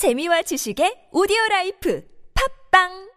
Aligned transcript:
재미와 0.00 0.40
지식의 0.48 1.12
오디오 1.12 1.36
라이프. 1.50 2.00
팝빵 2.32 3.09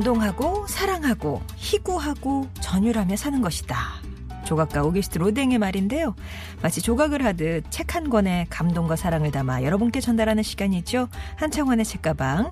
감동하고 0.00 0.66
사랑하고 0.66 1.42
희구하고 1.56 2.48
전율하며 2.60 3.16
사는 3.16 3.42
것이다. 3.42 3.99
조각가 4.50 4.82
오기스트 4.82 5.18
로댕의 5.18 5.58
말인데요. 5.58 6.16
마치 6.60 6.82
조각을 6.82 7.24
하듯 7.24 7.64
책 7.70 7.90
한 7.94 8.08
권에 8.08 8.46
감동과 8.50 8.94
사랑을 8.96 9.30
담아 9.32 9.62
여러분께 9.64 10.00
전달하는 10.00 10.42
시간이죠. 10.44 11.08
한창원의 11.36 11.84
책가방. 11.84 12.50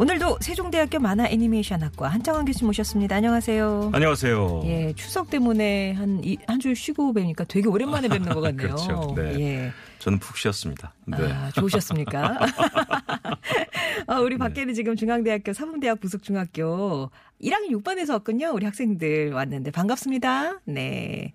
오늘도 0.00 0.38
세종대학교 0.40 0.98
만화 0.98 1.26
애니메이션학과 1.28 2.08
한창원 2.08 2.44
교수 2.44 2.64
모셨습니다. 2.64 3.14
안녕하세요. 3.16 3.90
안녕하세요. 3.92 4.62
예, 4.64 4.92
추석 4.96 5.30
때문에 5.30 5.92
한한주 5.92 6.74
쉬고 6.74 7.12
뵈니까 7.12 7.44
되게 7.44 7.68
오랜만에 7.68 8.08
뵙는 8.08 8.32
것 8.34 8.40
같네요. 8.42 8.56
그렇죠. 8.68 9.14
네. 9.16 9.40
예. 9.40 9.72
저는 10.00 10.18
푹 10.18 10.36
쉬었습니다. 10.36 10.92
네. 11.06 11.16
아, 11.32 11.50
좋으셨습니까? 11.54 12.38
아, 14.08 14.18
우리 14.18 14.36
밖에는 14.36 14.74
지금 14.74 14.96
중앙대학교 14.96 15.52
사범대학 15.52 16.00
부속중학교 16.00 17.10
1학년 17.42 17.82
6반에서 17.82 18.12
왔군요. 18.12 18.52
우리 18.54 18.64
학생들 18.64 19.32
왔는데 19.32 19.70
반갑습니다. 19.70 20.60
네. 20.64 21.34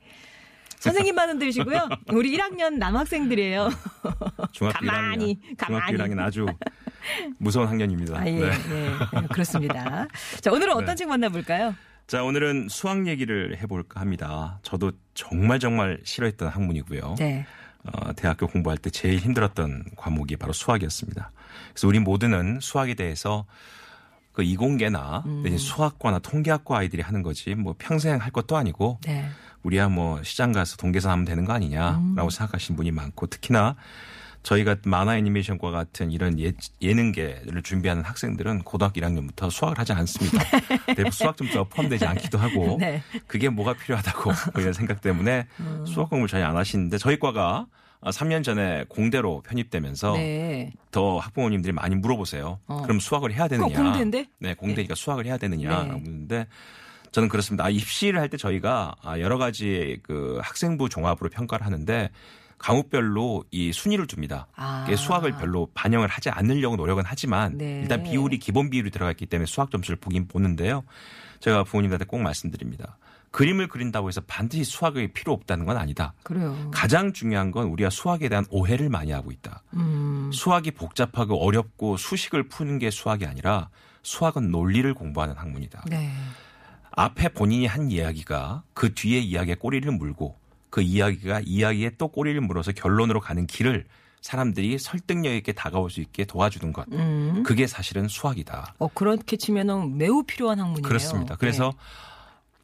선생님만은 0.80 1.40
들으시고요. 1.40 1.90
우리 2.14 2.38
1학년 2.38 2.78
남학생들이에요. 2.78 3.70
중학교 4.54 4.86
가만히, 4.86 5.36
1학년, 5.36 5.58
가만히. 5.58 5.98
중학교 5.98 6.14
1학년 6.14 6.20
아주 6.20 6.46
무서운 7.40 7.68
학년입니다. 7.68 8.20
아, 8.20 8.28
예, 8.28 8.32
네. 8.32 8.50
네. 8.50 9.28
그렇습니다. 9.32 10.08
자, 10.40 10.52
오늘은 10.52 10.74
어떤 10.74 10.86
네. 10.86 10.96
책 10.96 11.08
만나볼까요? 11.10 11.76
자, 12.06 12.24
오늘은 12.24 12.68
수학 12.70 13.08
얘기를 13.08 13.58
해볼까 13.58 14.00
합니다. 14.00 14.60
저도 14.62 14.92
정말 15.14 15.60
정말 15.60 16.00
싫어했던 16.04 16.48
학문이고요. 16.48 17.16
네. 17.18 17.46
어, 17.84 18.14
대학교 18.14 18.48
공부할 18.48 18.78
때 18.78 18.90
제일 18.90 19.18
힘들었던 19.18 19.84
과목이 19.96 20.36
바로 20.38 20.54
수학이었습니다. 20.54 21.32
그래서 21.74 21.88
우리 21.88 22.00
모두는 22.00 22.60
수학에 22.62 22.94
대해서 22.94 23.46
그 24.38 24.44
이공계나 24.44 25.24
음. 25.26 25.58
수학과나 25.58 26.20
통계학과 26.20 26.78
아이들이 26.78 27.02
하는 27.02 27.24
거지 27.24 27.56
뭐 27.56 27.74
평생 27.76 28.22
할 28.22 28.30
것도 28.30 28.56
아니고 28.56 29.00
네. 29.04 29.26
우리야 29.64 29.90
뭐 29.90 30.22
시장 30.22 30.52
가서 30.52 30.78
동계산 30.78 31.12
하면 31.12 31.26
되는 31.26 31.44
거 31.44 31.54
아니냐라고 31.54 32.30
생각하시는 32.30 32.76
분이 32.78 32.92
많고 32.92 33.26
특히나 33.26 33.76
저희가 34.44 34.76
만화 34.86 35.18
애니메이션과 35.18 35.72
같은 35.72 36.12
이런 36.12 36.40
예, 36.40 36.54
예능계를 36.84 37.64
준비하는 37.64 38.04
학생들은 38.04 38.62
고등학교 38.62 39.02
1학년부터 39.02 39.50
수학을 39.50 39.80
하지 39.80 39.94
않습니다. 39.94 40.44
대부분 40.86 41.10
수학 41.10 41.36
점수가 41.36 41.64
포함되지 41.64 42.06
않기도 42.06 42.38
하고 42.38 42.78
네. 42.80 43.02
그게 43.26 43.50
뭐가 43.50 43.74
필요하다고 43.74 44.32
이런 44.62 44.72
생각 44.72 45.02
때문에 45.02 45.48
수학 45.88 46.12
공부를 46.12 46.28
전혀 46.28 46.46
안 46.46 46.56
하시는데 46.56 47.00
저희 47.00 47.18
과가 47.18 47.66
3년 48.04 48.44
전에 48.44 48.86
공대로 48.88 49.42
편입되면서 49.42 50.14
네. 50.14 50.72
더 50.92 51.18
학부모님들이 51.18 51.74
많이 51.74 51.96
물어보세요. 51.96 52.60
어. 52.68 52.82
그럼 52.84 53.00
수학을 53.00 53.34
해야 53.34 53.48
되느냐? 53.48 53.76
공대인데? 53.76 54.26
네, 54.40 54.54
공대니까 54.54 54.96
수학을 54.96 55.26
해야 55.26 55.38
되느냐라고 55.38 55.94
네. 55.94 56.00
묻는데 56.00 56.48
저는 57.12 57.30
그렇습니다. 57.30 57.66
아, 57.66 57.70
입시를 57.70 58.20
할 58.20 58.30
때 58.30 58.38
저희가 58.38 58.96
아, 59.02 59.20
여러 59.20 59.38
가지 59.38 60.00
그 60.04 60.40
학생부 60.44 60.90
종합으로 60.90 61.30
평가를 61.30 61.66
하는데 61.66 62.10
과목별로 62.60 63.44
이 63.52 63.72
순위를 63.72 64.08
줍니다. 64.08 64.48
아. 64.56 64.86
수학을 64.96 65.34
별로 65.38 65.70
반영을 65.74 66.08
하지 66.08 66.30
않으려고 66.30 66.76
노력은 66.76 67.04
하지만 67.06 67.58
네. 67.58 67.80
일단 67.82 68.04
비율이 68.04 68.40
기본 68.40 68.70
비율이 68.70 68.90
들어갔기 68.92 69.26
때문에 69.28 69.46
수학 69.46 69.72
점수를 69.72 69.98
보긴 69.98 70.28
보는데요. 70.28 70.84
제가 71.40 71.64
부모님한테 71.64 72.06
꼭 72.06 72.20
말씀드립니다. 72.20 72.98
그림을 73.38 73.68
그린다고 73.68 74.08
해서 74.08 74.20
반드시 74.26 74.64
수학이 74.64 75.10
필요 75.10 75.32
없다는 75.32 75.68
건 75.68 75.78
아니다. 75.78 76.16
그래요. 76.24 76.72
가장 76.74 77.14
중요한 77.14 77.52
건 77.52 77.68
우리가 77.68 77.92
수학에 77.92 78.30
대한 78.30 78.48
오해를 78.50 78.90
많이 78.90 79.12
하고 79.12 79.32
있다. 79.32 79.62
음. 79.76 80.32
수학이 80.34 80.72
복잡하고 80.72 81.46
어렵고 81.46 81.98
수식을 81.98 82.48
푸는 82.48 82.80
게 82.80 82.90
수학이 82.90 83.28
아니라 83.28 83.70
수학은 84.02 84.50
논리를 84.50 84.92
공부하는 84.92 85.36
학문이다. 85.36 85.84
네. 85.88 86.12
앞에 86.90 87.30
본인이 87.30 87.68
한 87.68 87.92
이야기가 87.92 88.64
그 88.74 88.96
뒤에 88.96 89.20
이야기에 89.20 89.54
꼬리를 89.54 89.92
물고 89.92 90.36
그 90.72 90.82
이야기가 90.82 91.42
이야기에 91.46 91.92
또 92.00 92.08
꼬리를 92.08 92.42
물어서 92.42 92.72
결론으로 92.72 93.20
가는 93.20 93.46
길을 93.46 93.86
사람들이 94.22 94.80
설득력 94.80 95.34
있게 95.34 95.52
다가올 95.52 95.92
수 95.92 96.02
있게 96.02 96.26
도와주는 96.26 96.74
것. 96.74 96.88
음. 96.92 97.44
그게 97.46 97.68
사실은 97.68 98.08
수학이다. 98.08 98.74
어, 98.80 98.88
그렇게 98.88 99.38
치면은 99.38 99.96
매우 100.00 100.24
필요한 100.24 100.60
학문이네요. 100.60 100.88
그렇습니다. 100.88 101.36
그래서 101.36 101.66
네. 101.66 102.17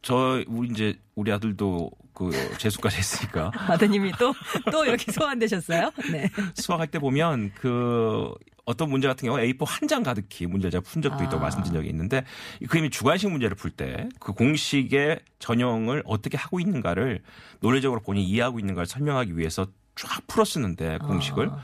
저 0.04 0.44
우리 0.48 0.68
이제 0.70 0.96
우리 1.16 1.32
아들도 1.32 1.90
그 2.14 2.30
재수까지 2.60 2.98
했으니까 2.98 3.52
아드님이 3.70 4.12
또, 4.20 4.34
또 4.72 4.86
이렇게 4.86 5.12
소환되셨어요? 5.12 5.90
네. 6.12 6.30
수학할 6.54 6.86
때 6.88 7.00
보면 7.00 7.52
그 7.56 8.32
어떤 8.66 8.90
문제 8.92 9.08
같은 9.08 9.26
경우 9.28 9.40
A4 9.40 9.66
한 9.66 9.88
장 9.90 10.04
가득히 10.04 10.46
문제를 10.46 10.72
제가 10.72 10.84
푼 10.88 11.02
적도 11.02 11.24
있다고 11.24 11.38
아. 11.38 11.42
말씀드린 11.44 11.74
적이 11.74 11.90
있는데 11.90 12.24
이 12.62 12.66
그림이 12.68 12.90
주관식 12.92 13.30
문제를 13.32 13.56
풀 13.56 13.72
때 13.72 14.08
그 14.20 14.34
공식의 14.34 15.20
전형을 15.40 16.04
어떻게 16.06 16.38
하고 16.38 16.60
있는가를 16.60 17.22
논리적으로 17.62 18.02
본인이 18.02 18.28
이해하고 18.28 18.60
있는가를 18.60 18.86
설명하기 18.86 19.36
위해서 19.38 19.66
쫙 19.96 20.26
풀어 20.28 20.46
쓰는데 20.46 21.00
공식을 21.00 21.50
아. 21.50 21.60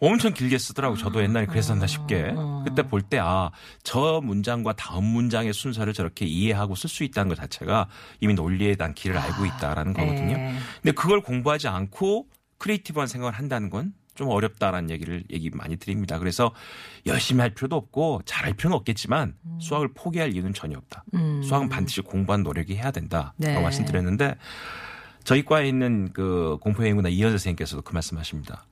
엄청 0.00 0.32
길게 0.32 0.58
쓰더라고. 0.58 0.96
저도 0.96 1.22
옛날에 1.22 1.46
그랬었나 1.46 1.86
싶게. 1.86 2.34
그때 2.64 2.82
볼 2.82 3.02
때, 3.02 3.18
아, 3.20 3.50
저 3.82 4.20
문장과 4.22 4.74
다음 4.74 5.04
문장의 5.04 5.52
순서를 5.52 5.92
저렇게 5.92 6.26
이해하고 6.26 6.74
쓸 6.74 6.90
수 6.90 7.04
있다는 7.04 7.28
것 7.28 7.36
자체가 7.36 7.88
이미 8.20 8.34
논리에 8.34 8.74
대한 8.74 8.94
길을 8.94 9.16
알고 9.16 9.46
있다라는 9.46 9.92
거거든요. 9.92 10.36
네. 10.36 10.54
근데 10.82 10.92
그걸 10.92 11.20
공부하지 11.20 11.68
않고 11.68 12.26
creative한 12.58 13.06
생각을 13.06 13.32
한다는 13.34 13.70
건 13.70 13.92
좀 14.14 14.28
어렵다라는 14.28 14.90
얘기를 14.90 15.24
얘기 15.30 15.50
많이 15.50 15.76
드립니다. 15.76 16.18
그래서 16.18 16.52
열심히 17.06 17.40
할 17.40 17.50
필요도 17.50 17.76
없고 17.76 18.22
잘할 18.24 18.54
필요는 18.54 18.76
없겠지만 18.76 19.34
수학을 19.60 19.88
포기할 19.94 20.34
이유는 20.34 20.54
전혀 20.54 20.78
없다. 20.78 21.04
음. 21.14 21.42
수학은 21.42 21.68
반드시 21.68 22.00
공부한 22.00 22.42
노력이 22.42 22.76
해야 22.76 22.90
된다라고 22.90 23.34
네. 23.38 23.60
말씀드렸는데 23.60 24.36
저희 25.24 25.44
과에 25.44 25.68
있는 25.68 26.12
그 26.12 26.58
공포여행문화 26.60 27.08
이현재 27.08 27.32
선생님께서도 27.32 27.82
그 27.82 27.92
말씀하십니다. 27.92 28.66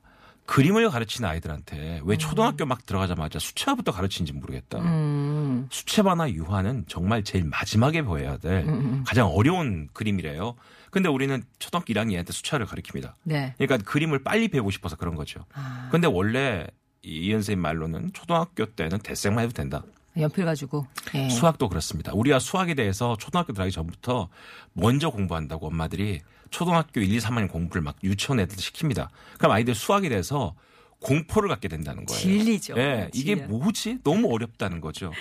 그림을 0.45 0.89
가르치는 0.89 1.27
아이들한테 1.29 2.01
왜 2.03 2.17
초등학교 2.17 2.65
막 2.65 2.85
들어가자마자 2.85 3.39
수채화부터 3.39 3.91
가르치는지 3.91 4.33
모르겠다. 4.33 4.79
음. 4.79 5.67
수채화나 5.71 6.31
유화는 6.31 6.85
정말 6.87 7.23
제일 7.23 7.45
마지막에 7.45 8.01
보여야 8.01 8.37
될 8.37 8.65
음. 8.67 9.03
가장 9.07 9.27
어려운 9.27 9.87
그림이래요. 9.93 10.55
근데 10.91 11.09
우리는 11.09 11.41
초등학교 11.59 11.93
1학년한테 11.93 12.31
수채화를 12.31 12.65
가르칩니다. 12.65 13.15
네. 13.23 13.55
그러니까 13.57 13.89
그림을 13.89 14.23
빨리 14.23 14.47
배우고 14.47 14.69
싶어서 14.69 14.95
그런 14.95 15.15
거죠. 15.15 15.45
아, 15.53 15.87
근데 15.91 16.07
원래 16.07 16.67
이 17.01 17.31
선생님 17.31 17.61
말로는 17.61 18.11
초등학교 18.13 18.65
때는 18.65 18.99
대생만 18.99 19.45
해도 19.45 19.53
된다. 19.53 19.83
연필 20.17 20.45
가지고. 20.45 20.85
예. 21.15 21.29
수학도 21.29 21.69
그렇습니다. 21.69 22.13
우리가 22.13 22.37
수학에 22.39 22.75
대해서 22.75 23.17
초등학교 23.17 23.53
들어가기 23.53 23.71
전부터 23.71 24.29
먼저 24.73 25.09
공부한다고 25.09 25.67
엄마들이 25.67 26.21
초등학교 26.57 27.01
1, 27.01 27.11
2, 27.11 27.17
3학년 27.17 27.49
공부를 27.49 27.81
막 27.81 27.95
유치원 28.03 28.39
애들 28.39 28.55
시킵니다. 28.55 29.07
그럼 29.39 29.51
아이들 29.53 29.73
수학에 29.73 30.07
대해서 30.07 30.55
공포를 30.99 31.49
갖게 31.49 31.67
된다는 31.67 32.05
거예요. 32.05 32.21
진리죠. 32.21 32.75
예, 32.77 33.09
이게 33.13 33.35
진리. 33.35 33.47
뭐지? 33.49 33.97
너무 34.03 34.31
어렵다는 34.31 34.79
거죠. 34.79 35.11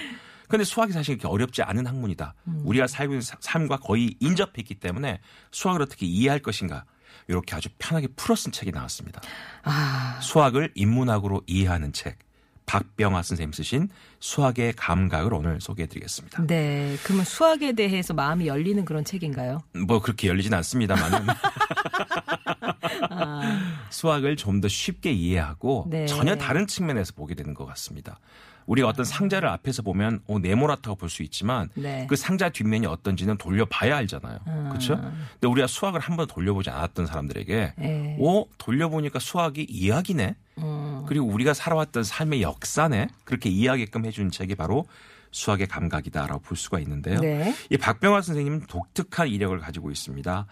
근데 0.49 0.63
수학이 0.65 0.93
사실 0.93 1.17
그렇게 1.17 1.33
어렵지 1.33 1.63
않은 1.63 1.87
학문이다. 1.87 2.35
음. 2.49 2.63
우리가 2.67 2.87
살고 2.87 3.15
있는 3.15 3.23
사- 3.23 3.39
삶과 3.41 3.79
거의 3.79 4.15
인접했기 4.21 4.75
때문에 4.75 5.21
수학을 5.51 5.81
어떻게 5.81 6.05
이해할 6.05 6.41
것인가. 6.41 6.85
이렇게 7.29 7.57
아주 7.57 7.71
편하게 7.79 8.09
풀어 8.15 8.37
쓴 8.37 8.53
책이 8.53 8.71
나왔습니다. 8.71 9.23
아, 9.63 10.19
수학을 10.21 10.73
인문학으로 10.75 11.41
이해하는 11.47 11.95
책. 11.95 12.19
박병화 12.67 13.23
선생님 13.23 13.53
쓰신 13.53 13.89
수학의 14.21 14.75
감각을 14.75 15.35
오늘 15.35 15.61
소개해드리겠습니다. 15.61 16.47
네. 16.47 16.97
그러면 17.03 17.25
수학에 17.25 17.73
대해서 17.73 18.15
마음이 18.15 18.47
열리는 18.47 18.85
그런 18.85 19.05
책인가요? 19.05 19.63
뭐 19.87 20.01
그렇게 20.01 20.29
열리진 20.29 20.55
않습니다만은 20.55 21.27
아, 23.11 23.59
수학을 23.91 24.37
좀 24.37 24.61
더 24.63 24.69
쉽게 24.69 25.11
이해하고 25.11 25.87
네. 25.91 26.07
전혀 26.07 26.37
다른 26.37 26.69
측면에서 26.69 27.15
보게 27.15 27.35
되는 27.35 27.53
것 27.53 27.67
같습니다. 27.67 28.21
우리가 28.67 28.89
어떤 28.89 29.05
상자를 29.05 29.49
앞에서 29.49 29.83
보면 29.83 30.21
어, 30.29 30.39
네모나다고 30.39 30.97
볼 30.97 31.09
수 31.11 31.23
있지만 31.23 31.69
네. 31.75 32.07
그 32.09 32.17
상자 32.17 32.49
뒷면이 32.49 32.87
어떤지는 32.87 33.37
돌려봐야 33.37 33.97
알잖아요. 33.99 34.39
그렇죠? 34.71 34.97
근데 34.97 35.47
우리가 35.49 35.67
수학을 35.67 36.01
한 36.01 36.17
번 36.17 36.27
돌려보지 36.27 36.71
않았던 36.71 37.07
사람들에게 37.07 37.75
네. 37.79 38.17
오 38.19 38.47
돌려보니까 38.59 39.19
수학이 39.19 39.67
이야기네. 39.69 40.37
음. 40.59 41.05
그리고 41.07 41.27
우리가 41.27 41.55
살아왔던 41.55 42.05
삶의 42.05 42.43
역사네. 42.43 43.09
그렇게 43.25 43.49
이해하게끔 43.51 44.05
해준 44.07 44.31
책이 44.31 44.55
바로 44.55 44.87
수학의 45.33 45.67
감각이다라고 45.67 46.41
볼 46.43 46.57
수가 46.57 46.79
있는데요. 46.81 47.21
네. 47.21 47.55
이 47.71 47.77
박병화 47.79 48.21
선생님은 48.23 48.67
독특한 48.69 49.29
이력을 49.29 49.59
가지고 49.59 49.91
있습니다. 49.91 50.47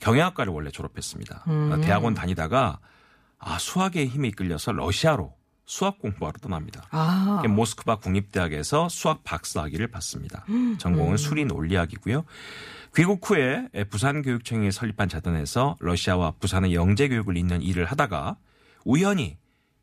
경영학과를 0.00 0.52
원래 0.52 0.70
졸업했습니다. 0.70 1.44
음. 1.46 1.80
대학원 1.82 2.14
다니다가 2.14 2.78
아, 3.38 3.58
수학의 3.58 4.08
힘에 4.08 4.28
이끌려서 4.28 4.72
러시아로 4.72 5.32
수학 5.66 5.98
공부하러 5.98 6.38
떠납니다. 6.38 6.86
아. 6.90 7.42
모스크바 7.48 7.96
국립대학에서 7.96 8.88
수학 8.88 9.24
박사학위를 9.24 9.88
받습니다. 9.88 10.44
전공은 10.78 11.12
음. 11.12 11.16
수리 11.16 11.44
논리학이고요. 11.44 12.24
귀국 12.94 13.28
후에 13.28 13.68
부산교육청이 13.90 14.70
설립한 14.70 15.08
재단에서 15.08 15.76
러시아와 15.80 16.32
부산의 16.38 16.74
영재 16.74 17.08
교육을 17.08 17.36
잇는 17.36 17.62
일을 17.62 17.86
하다가 17.86 18.36
우연히 18.84 19.36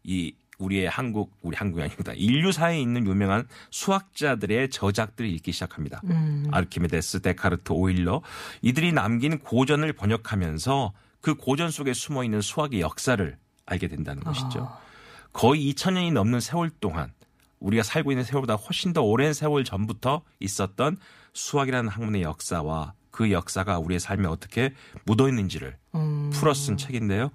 이 0.03 0.33
우리의 0.59 0.87
한국 0.87 1.35
우리 1.41 1.57
한국이 1.57 1.81
아닙니다. 1.81 2.13
인류사에 2.15 2.79
있는 2.79 3.07
유명한 3.07 3.47
수학자들의 3.71 4.69
저작들을 4.69 5.29
읽기 5.29 5.51
시작합니다. 5.51 6.01
음. 6.05 6.45
아르키메데스, 6.51 7.21
데카르트, 7.21 7.71
오일러 7.71 8.21
이들이 8.61 8.93
남긴 8.93 9.39
고전을 9.39 9.93
번역하면서 9.93 10.93
그 11.19 11.33
고전 11.33 11.71
속에 11.71 11.93
숨어 11.93 12.23
있는 12.23 12.41
수학의 12.41 12.81
역사를 12.81 13.37
알게 13.65 13.87
된다는 13.87 14.23
것이죠. 14.23 14.69
아. 14.71 14.90
거의 15.33 15.71
2000년이 15.73 16.13
넘는 16.13 16.39
세월 16.39 16.69
동안 16.79 17.11
우리가 17.59 17.83
살고 17.83 18.11
있는 18.11 18.23
세월보다 18.23 18.55
훨씬 18.55 18.91
더 18.93 19.01
오랜 19.01 19.33
세월 19.33 19.63
전부터 19.63 20.23
있었던 20.39 20.97
수학이라는 21.33 21.89
학문의 21.89 22.23
역사와 22.23 22.93
그 23.11 23.31
역사가 23.31 23.77
우리의 23.79 23.99
삶에 23.99 24.27
어떻게 24.27 24.73
묻어 25.05 25.27
있는지를 25.27 25.77
음. 25.95 26.29
풀어 26.33 26.53
쓴 26.53 26.77
책인데요. 26.77 27.29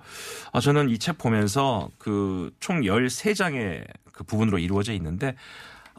아, 0.52 0.60
저는 0.60 0.88
이 0.90 0.98
책 0.98 1.19
보면서 1.19 1.90
그 1.98 2.50
총 2.60 2.81
13장의 2.81 3.87
그 4.12 4.25
부분으로 4.25 4.58
이루어져 4.58 4.93
있는데 4.94 5.37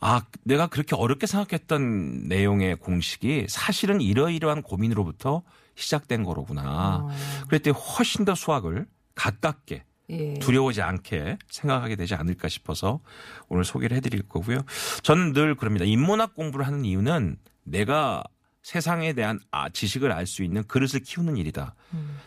아, 0.02 0.22
내가 0.44 0.68
그렇게 0.68 0.96
어렵게 0.96 1.26
생각했던 1.28 2.28
내용의 2.28 2.76
공식이 2.78 3.46
사실은 3.50 4.02
이러이러한 4.02 4.62
고민으로부터 4.64 5.44
시작된 5.76 6.24
거로구나. 6.24 7.08
그랬더니 7.48 7.76
훨씬 7.78 8.26
더 8.26 8.36
수학을 8.36 8.88
가깝게 9.16 9.84
예. 10.10 10.36
두려워지 10.36 10.82
않게 10.82 11.38
생각하게 11.50 11.96
되지 11.96 12.16
않을까 12.16 12.48
싶어서 12.48 13.02
오늘 13.50 13.64
소개를 13.66 13.98
해드릴 13.98 14.24
거고요. 14.24 14.60
저는 15.04 15.34
늘 15.34 15.56
그럽니다. 15.56 15.86
인문학 15.86 16.34
공부를 16.36 16.66
하는 16.66 16.86
이유는 16.86 17.38
내가 17.64 18.24
세상에 18.64 19.14
대한 19.14 19.40
아, 19.52 19.70
지식을 19.70 20.12
알 20.12 20.26
수 20.26 20.44
있는 20.44 20.64
그릇을 20.66 21.00
키우는 21.02 21.38
일이다. 21.38 21.74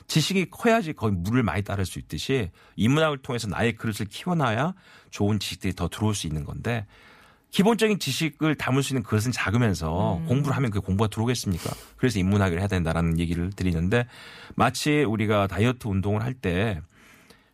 지식이 0.07 0.47
커야지 0.51 0.95
거의 0.95 1.13
물을 1.13 1.43
많이 1.43 1.63
따를 1.63 1.85
수 1.85 1.99
있듯이 1.99 2.51
인문학을 2.77 3.19
통해서 3.19 3.47
나의 3.47 3.75
그릇을 3.77 4.07
키워놔야 4.07 4.75
좋은 5.11 5.39
지식들이 5.39 5.75
더 5.75 5.89
들어올 5.89 6.15
수 6.15 6.27
있는 6.27 6.45
건데 6.45 6.87
기본적인 7.51 7.99
지식을 7.99 8.55
담을 8.55 8.83
수 8.83 8.93
있는 8.95 9.03
그릇은 9.03 9.33
작으면서 9.33 10.23
공부를 10.29 10.57
하면 10.57 10.71
그 10.71 10.81
공부가 10.81 11.09
들어오겠습니까? 11.09 11.71
그래서 11.97 12.19
인문학을 12.19 12.59
해야 12.59 12.69
된다라는 12.69 13.19
얘기를 13.19 13.51
드리는데 13.51 14.07
마치 14.55 15.03
우리가 15.03 15.47
다이어트 15.47 15.89
운동을 15.89 16.23
할 16.23 16.33
때 16.35 16.81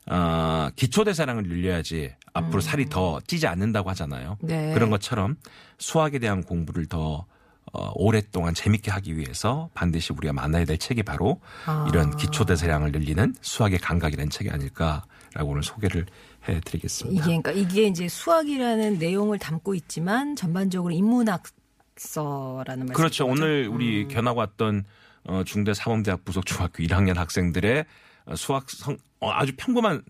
아, 0.09 0.71
기초 0.77 1.05
대사량을 1.05 1.45
늘려야지 1.45 2.13
앞으로 2.33 2.61
살이 2.61 2.89
더 2.89 3.21
찌지 3.27 3.47
않는다고 3.47 3.91
하잖아요. 3.91 4.37
네. 4.41 4.73
그런 4.75 4.91
것처럼 4.91 5.37
수학에 5.79 6.19
대한 6.19 6.43
공부를 6.43 6.87
더 6.87 7.27
어, 7.73 7.91
오랫동안 7.95 8.55
재밌게 8.55 8.91
하기 8.93 9.17
위해서 9.17 9.69
반드시 9.75 10.13
우리가 10.13 10.33
만나야 10.33 10.65
될 10.65 10.79
책이 10.79 11.03
바로 11.03 11.41
아. 11.67 11.87
이런 11.89 12.17
기초 12.17 12.45
대사량을 12.45 12.93
늘리는 12.93 13.35
수학의 13.41 13.79
감각이라는 13.81 14.31
책이 14.31 14.51
아닐까라고 14.51 15.51
오늘 15.51 15.63
소개를 15.63 16.07
해드리겠습니다. 16.49 17.25
이게 17.25 17.25
그러니까 17.25 17.51
이게 17.51 17.89
이제 17.89 18.07
수학이라는 18.09 18.99
내용을 18.99 19.39
담고 19.39 19.75
있지만 19.75 20.37
전반적으로 20.37 20.95
인문학서라는 20.95 22.87
말씀. 22.87 22.95
그렇죠. 22.95 23.27
오늘 23.27 23.67
음. 23.69 23.75
우리 23.75 24.07
견학 24.07 24.39
왔던 24.39 24.85
어, 25.25 25.43
중대 25.45 25.75
사범대학 25.75 26.25
부속 26.25 26.47
중학교 26.47 26.85
1학년 26.85 27.17
학생들의 27.17 27.81
어, 27.81 27.85
수학 28.35 28.69
성 28.71 28.97
어, 29.21 29.31
아주 29.31 29.53
평범한 29.57 30.03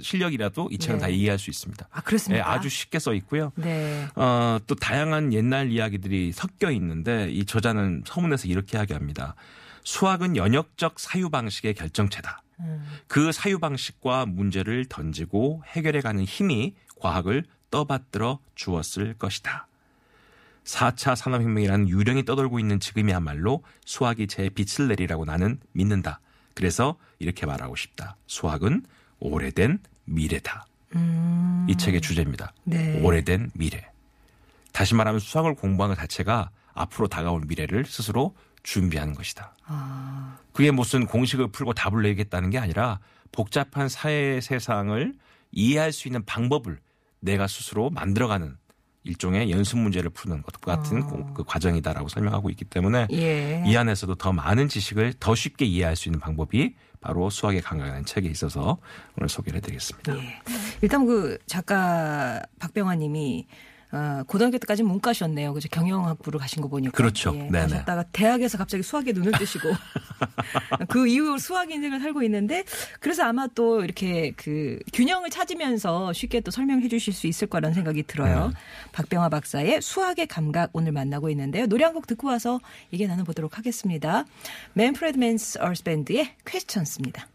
실력이라도 0.00 0.68
이 0.70 0.78
책은 0.78 0.98
네. 0.98 1.02
다 1.02 1.08
이해할 1.08 1.38
수 1.38 1.50
있습니다. 1.50 1.88
아 1.90 2.00
그렇습니까? 2.02 2.44
네, 2.44 2.50
아주 2.50 2.68
쉽게 2.68 2.98
써 2.98 3.14
있고요. 3.14 3.52
네. 3.56 4.06
어, 4.14 4.58
또 4.66 4.74
다양한 4.74 5.32
옛날 5.32 5.70
이야기들이 5.70 6.32
섞여 6.32 6.70
있는데 6.70 7.30
이 7.30 7.44
저자는 7.44 8.04
서문에서 8.06 8.48
이렇게 8.48 8.78
이야기합니다. 8.78 9.34
수학은 9.84 10.36
연역적 10.36 11.00
사유 11.00 11.30
방식의 11.30 11.74
결정체다. 11.74 12.42
그 13.06 13.32
사유 13.32 13.58
방식과 13.58 14.26
문제를 14.26 14.84
던지고 14.86 15.62
해결해가는 15.66 16.24
힘이 16.24 16.74
과학을 17.00 17.44
떠받들어 17.70 18.40
주었을 18.54 19.14
것이다. 19.14 19.66
4차 20.64 21.16
산업혁명이라는 21.16 21.88
유령이 21.88 22.24
떠돌고 22.24 22.58
있는 22.58 22.78
지금이야말로 22.80 23.62
수학이 23.86 24.26
제 24.26 24.50
빛을 24.50 24.88
내리라고 24.88 25.24
나는 25.24 25.58
믿는다. 25.72 26.20
그래서 26.58 26.96
이렇게 27.20 27.46
말하고 27.46 27.76
싶다. 27.76 28.16
수학은 28.26 28.84
오래된 29.20 29.78
미래다. 30.06 30.66
이 31.68 31.76
책의 31.76 32.00
주제입니다. 32.00 32.52
네. 32.64 33.00
오래된 33.00 33.52
미래. 33.54 33.88
다시 34.72 34.96
말하면 34.96 35.20
수학을 35.20 35.54
공부하는 35.54 35.94
것 35.94 36.00
자체가 36.00 36.50
앞으로 36.74 37.06
다가올 37.06 37.42
미래를 37.46 37.84
스스로 37.86 38.34
준비하는 38.64 39.14
것이다. 39.14 39.54
그게 40.52 40.72
무슨 40.72 41.06
공식을 41.06 41.52
풀고 41.52 41.74
답을 41.74 42.02
내겠다는 42.02 42.50
게 42.50 42.58
아니라 42.58 42.98
복잡한 43.30 43.88
사회 43.88 44.40
세상을 44.40 45.14
이해할 45.52 45.92
수 45.92 46.08
있는 46.08 46.24
방법을 46.24 46.80
내가 47.20 47.46
스스로 47.46 47.88
만들어가는 47.90 48.56
일종의 49.08 49.50
연습 49.50 49.78
문제를 49.78 50.10
푸는 50.10 50.42
것 50.42 50.60
같은 50.60 51.00
공- 51.06 51.32
그 51.34 51.42
과정이다라고 51.44 52.08
설명하고 52.08 52.50
있기 52.50 52.64
때문에 52.66 53.06
예. 53.12 53.62
이 53.66 53.76
안에서도 53.76 54.14
더 54.16 54.32
많은 54.32 54.68
지식을 54.68 55.14
더 55.18 55.34
쉽게 55.34 55.64
이해할 55.64 55.96
수 55.96 56.08
있는 56.08 56.20
방법이 56.20 56.74
바로 57.00 57.30
수학의 57.30 57.62
감각이라는 57.62 58.04
책에 58.04 58.28
있어서 58.28 58.78
오늘 59.16 59.28
소개를 59.28 59.58
해드리겠습니다. 59.58 60.16
예. 60.18 60.42
일단 60.82 61.06
그 61.06 61.38
작가 61.46 62.42
박병환님이 62.58 63.46
어, 63.90 64.22
고등학교 64.26 64.58
때까지 64.58 64.82
문과셨네요. 64.82 65.54
그죠? 65.54 65.68
경영학부를 65.70 66.38
가신 66.38 66.62
거 66.62 66.68
보니까. 66.68 66.92
그렇죠. 66.92 67.32
예, 67.34 67.38
네네. 67.44 67.58
가셨다가 67.60 68.04
대학에서 68.12 68.58
갑자기 68.58 68.82
수학에 68.82 69.12
눈을 69.12 69.32
뜨시고 69.32 69.68
그 70.88 71.06
이후 71.08 71.38
수학 71.38 71.70
인생을 71.70 72.00
살고 72.00 72.22
있는데 72.24 72.64
그래서 73.00 73.24
아마 73.24 73.46
또 73.54 73.82
이렇게 73.82 74.32
그 74.36 74.78
균형을 74.92 75.30
찾으면서 75.30 76.12
쉽게 76.12 76.40
또 76.40 76.50
설명해 76.50 76.88
주실 76.88 77.12
수 77.12 77.26
있을 77.26 77.48
거라는 77.48 77.74
생각이 77.74 78.02
들어요. 78.04 78.48
네. 78.48 78.54
박병화 78.92 79.28
박사의 79.30 79.80
수학의 79.82 80.26
감각 80.26 80.70
오늘 80.72 80.92
만나고 80.92 81.30
있는데요. 81.30 81.66
노래 81.66 81.84
한 81.84 81.88
곡 81.98 82.06
듣고 82.06 82.28
와서 82.28 82.60
얘기 82.92 83.06
나눠보도록 83.06 83.56
하겠습니다. 83.58 84.24
맨프레드 84.74 85.16
맨스 85.18 85.58
얼스 85.58 85.82
밴드의 85.84 86.34
퀘스천스입니다. 86.44 87.26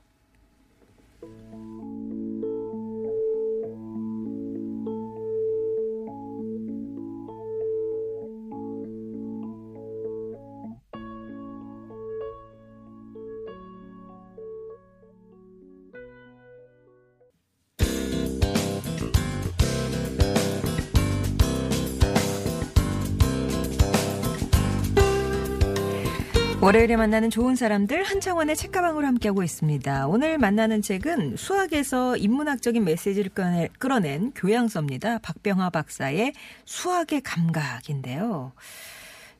월요일에 26.64 26.96
만나는 26.96 27.30
좋은 27.30 27.56
사람들 27.58 28.04
한창원의 28.04 28.56
책가방으로 28.56 29.06
함께하고 29.06 29.44
있습니다. 29.44 30.08
오늘 30.08 30.38
만나는 30.38 30.82
책은 30.82 31.36
수학에서 31.36 32.16
인문학적인 32.16 32.86
메시지를 32.86 33.32
끌어내- 33.32 33.70
끌어낸 33.80 34.32
교양서입니다. 34.34 35.20
박병화 35.20 35.72
박사의 35.72 36.32
수학의 36.64 37.20
감각인데요. 37.22 38.54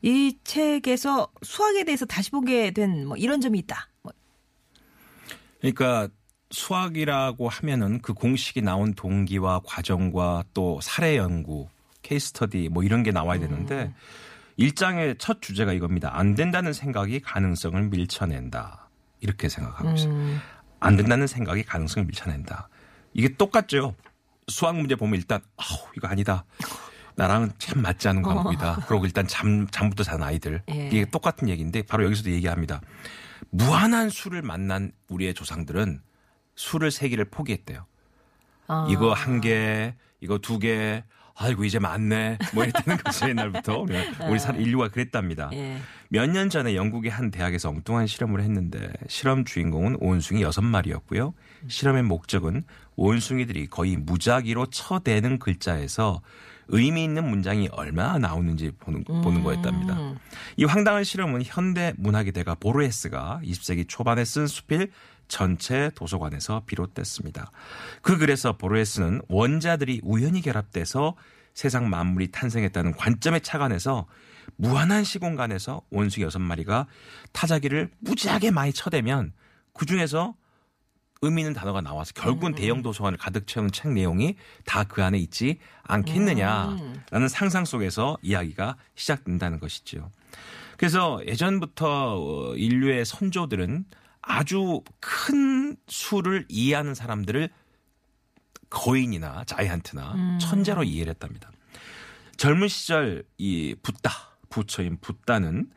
이 0.02 0.38
책에서 0.44 1.30
수학에 1.44 1.86
대해서 1.86 2.06
다시 2.06 2.30
보게 2.30 2.72
된 2.72 3.06
뭐 3.08 3.16
이런 3.16 3.40
점이 3.40 3.58
있다. 3.60 3.88
뭐 4.02 4.12
그러니까 5.62 6.10
수학이라고 6.52 7.48
하면은 7.48 8.02
그 8.02 8.14
공식이 8.14 8.62
나온 8.62 8.94
동기와 8.96 9.62
과정과 9.64 10.44
또 10.54 10.82
사례 10.82 11.16
연구, 11.16 11.70
케이스 12.02 12.28
스터디 12.30 12.68
뭐 12.70 12.84
이런 12.84 13.02
게 13.02 13.12
나와야 13.12 13.40
되는데 13.40 13.94
일장의 14.58 15.16
첫 15.18 15.42
주제가 15.42 15.74
이겁니다. 15.74 16.12
안 16.14 16.36
된다는 16.36 16.74
생각이 16.74 17.20
가능성을 17.20 17.82
밀쳐낸다. 17.90 18.90
이렇게 19.20 19.50
생각하고 19.50 19.92
있어요. 19.92 20.14
안 20.80 20.96
된다는 20.96 21.28
생각이 21.28 21.64
가능성을 21.64 22.06
밀쳐낸다. 22.06 22.70
이게 23.14 23.36
똑같죠. 23.36 23.96
수학 24.48 24.76
문제 24.76 24.96
보면 24.96 25.16
일단 25.16 25.42
아우 25.58 25.88
이거 25.96 26.08
아니다. 26.08 26.46
나랑은 27.16 27.52
참 27.58 27.82
맞지 27.82 28.08
않은 28.10 28.22
과목이다. 28.22 28.86
그러고 28.88 29.06
일단 29.06 29.28
잠 29.28 29.68
잠부터 29.68 30.04
자는 30.04 30.24
아이들 30.24 30.62
예. 30.70 30.88
이게 30.88 31.06
똑같은 31.06 31.48
얘기인데 31.48 31.84
바로 31.84 32.06
여기서도 32.06 32.32
얘기합니다. 32.32 32.82
무한한 33.50 34.10
수를 34.10 34.42
만난 34.42 34.92
우리의 35.10 35.34
조상들은 35.34 36.02
수를 36.56 36.92
세 36.92 37.10
개를 37.10 37.26
포기했대요. 37.26 37.86
아. 38.68 38.88
이거 38.90 39.14
한 39.14 39.42
개, 39.42 39.96
이거 40.22 40.38
두 40.38 40.60
개, 40.60 41.04
아이고 41.36 41.64
이제 41.66 41.80
많네. 41.80 42.38
뭐 42.54 42.64
이랬다는 42.64 42.98
거죠 43.04 43.28
옛날부터 43.30 43.80
우리, 43.80 43.96
우리 44.30 44.40
사- 44.40 44.52
인류가 44.54 44.90
그랬답니다. 44.90 45.50
예. 45.54 45.78
몇년 46.10 46.50
전에 46.50 46.76
영국의 46.76 47.10
한 47.12 47.32
대학에서 47.32 47.70
엉뚱한 47.70 48.06
실험을 48.08 48.42
했는데 48.42 48.92
실험 49.08 49.44
주인공은 49.44 49.98
온숭이 50.00 50.44
여섯 50.44 50.62
마리였고요. 50.62 51.34
실험의 51.68 52.04
목적은 52.04 52.64
온숭이들이 52.96 53.68
거의 53.68 53.98
무작위로 53.98 54.68
쳐대는 54.68 55.40
글자에서 55.40 56.22
의미 56.68 57.04
있는 57.04 57.28
문장이 57.30 57.68
얼마나 57.72 58.18
나오는지 58.20 58.72
보는, 58.80 59.04
보는 59.04 59.44
거였답니다. 59.44 60.14
이 60.56 60.64
황당한 60.64 61.04
실험은 61.04 61.42
현대 61.44 61.94
문학의 61.98 62.32
대가 62.32 62.56
보르헤스가 62.56 63.42
20세기 63.44 63.86
초반에 63.88 64.24
쓴 64.24 64.48
수필 64.48 64.92
전체 65.28 65.90
도서관에서 65.96 66.64
비롯됐습니다. 66.66 67.52
그 68.02 68.18
글에서 68.18 68.58
보르헤스는 68.58 69.22
원자들이 69.30 70.02
우연히 70.04 70.42
결합돼서 70.42 71.16
세상 71.54 71.90
만물이 71.90 72.32
탄생했다는 72.32 72.94
관점에 72.94 73.40
착안해서 73.40 74.08
무한한 74.56 75.04
시공간에서 75.04 75.82
원숭이 75.90 76.26
여섯 76.26 76.40
마리가 76.40 76.88
타자기를 77.32 77.92
무지하게 78.00 78.52
많이 78.52 78.74
쳐대면 78.74 79.34
그 79.74 79.86
중에서 79.86 80.36
의미 81.22 81.42
있는 81.42 81.54
단어가 81.54 81.80
나와서 81.80 82.12
결국은 82.14 82.54
대형 82.54 82.82
도서관을 82.82 83.18
가득 83.18 83.48
채우는 83.48 83.72
책 83.72 83.92
내용이 83.94 84.36
다 84.66 84.84
그 84.84 85.04
안에 85.04 85.18
있지 85.18 85.60
않겠느냐라는 85.84 87.28
상상 87.30 87.64
속에서 87.66 88.18
이야기가 88.22 88.76
시작된다는 88.96 89.60
것이죠. 89.60 90.12
그래서 90.78 91.22
예전부터 91.26 92.18
어, 92.20 92.56
인류의 92.56 93.06
선조들은 93.06 93.86
아주 94.24 94.82
큰 95.00 95.76
수를 95.88 96.46
이해하는 96.50 96.96
사람들을 96.96 97.50
거인이나 98.70 99.44
자이언트나 99.46 100.40
천재로 100.40 100.84
이해를 100.84 101.12
했답니다. 101.12 101.52
젊은 102.38 102.68
시절 102.68 103.24
이 103.38 103.76
붓다 103.84 104.12
부처인 104.50 104.98
붓다는 105.00 105.70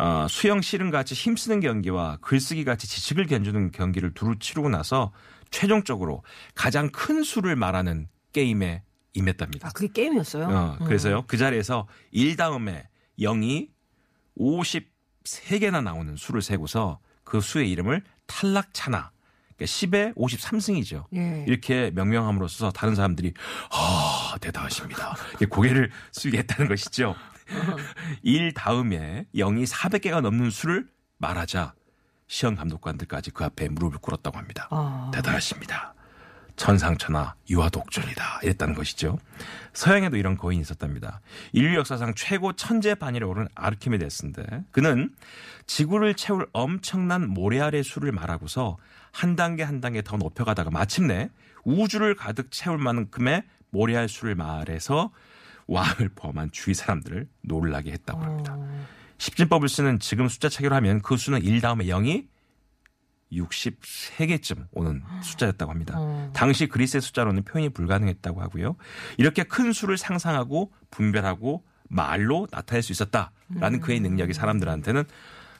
어, 0.00 0.26
수영 0.28 0.60
씨름 0.60 0.90
같이 0.90 1.14
힘쓰는 1.14 1.60
경기와 1.60 2.18
글쓰기 2.20 2.64
같이 2.64 2.88
지식을 2.88 3.26
견주는 3.26 3.70
경기를 3.70 4.12
두루 4.12 4.38
치르고 4.38 4.68
나서 4.68 5.12
최종적으로 5.50 6.24
가장 6.56 6.90
큰 6.90 7.22
수를 7.22 7.54
말하는 7.54 8.08
게임에 8.32 8.82
임했답니다. 9.12 9.68
아, 9.68 9.70
그게 9.70 9.86
게임이었어요? 9.92 10.46
어, 10.46 10.78
그래서요 10.84 11.24
그 11.28 11.36
자리에서 11.36 11.86
1 12.10 12.34
다음에 12.36 12.88
0이 13.20 13.68
53개나 14.36 15.84
나오는 15.84 16.16
수를 16.16 16.42
세고서 16.42 16.98
그 17.24 17.40
수의 17.40 17.70
이름을 17.70 18.02
탈락차나 18.26 19.10
그러니까 19.56 19.64
10에 19.64 20.14
53승이죠. 20.16 21.04
예. 21.14 21.44
이렇게 21.46 21.90
명명함으로써 21.94 22.70
다른 22.70 22.94
사람들이 22.94 23.34
아 23.70 24.34
대단하십니다. 24.40 25.16
고개를 25.48 25.90
숙이게 26.12 26.38
했다는 26.38 26.68
것이죠. 26.68 27.14
1 28.22 28.54
다음에 28.54 29.26
0이 29.34 29.66
400개가 29.66 30.20
넘는 30.20 30.50
수를 30.50 30.88
말하자 31.18 31.74
시험 32.26 32.56
감독관들까지 32.56 33.30
그 33.30 33.44
앞에 33.44 33.68
무릎을 33.68 33.98
꿇었다고 33.98 34.38
합니다. 34.38 34.68
아. 34.70 35.10
대단하십니다. 35.14 35.94
천상천하 36.56 37.34
유아독존이다 37.50 38.40
이랬다는 38.44 38.74
것이죠. 38.74 39.18
서양에도 39.72 40.16
이런 40.16 40.36
거인이 40.36 40.60
있었답니다. 40.62 41.20
인류 41.52 41.76
역사상 41.76 42.14
최고 42.14 42.52
천재 42.52 42.94
반열에 42.94 43.24
오른 43.24 43.48
아르키메데스인데 43.54 44.64
그는 44.70 45.12
지구를 45.66 46.14
채울 46.14 46.46
엄청난 46.52 47.28
모래 47.28 47.60
아래 47.60 47.82
수를 47.82 48.12
말하고서 48.12 48.76
한 49.12 49.36
단계 49.36 49.62
한 49.62 49.80
단계 49.80 50.02
더 50.02 50.16
높여가다가 50.16 50.70
마침내 50.70 51.30
우주를 51.64 52.14
가득 52.14 52.50
채울 52.50 52.78
만큼의 52.78 53.44
모래알 53.70 54.08
수를 54.08 54.34
말해서 54.34 55.10
왕을 55.66 56.10
포함한 56.14 56.50
주위 56.52 56.74
사람들을 56.74 57.28
놀라게 57.42 57.92
했다고 57.92 58.22
합니다. 58.22 58.56
십진법을 59.18 59.68
쓰는 59.68 59.98
지금 60.00 60.28
숫자 60.28 60.48
체계로 60.48 60.74
하면 60.76 61.00
그 61.00 61.16
수는 61.16 61.42
1 61.42 61.60
다음에 61.60 61.86
0이 61.86 62.26
63개쯤 63.32 64.66
오는 64.72 65.02
숫자였다고 65.22 65.70
합니다. 65.70 65.98
당시 66.34 66.66
그리스의 66.66 67.00
숫자로는 67.00 67.44
표현이 67.44 67.70
불가능했다고 67.70 68.40
하고요. 68.40 68.76
이렇게 69.16 69.42
큰 69.42 69.72
수를 69.72 69.96
상상하고 69.96 70.72
분별하고 70.90 71.64
말로 71.88 72.46
나타낼 72.50 72.82
수 72.82 72.92
있었다라는 72.92 73.80
그의 73.80 74.00
능력이 74.00 74.34
사람들한테는 74.34 75.04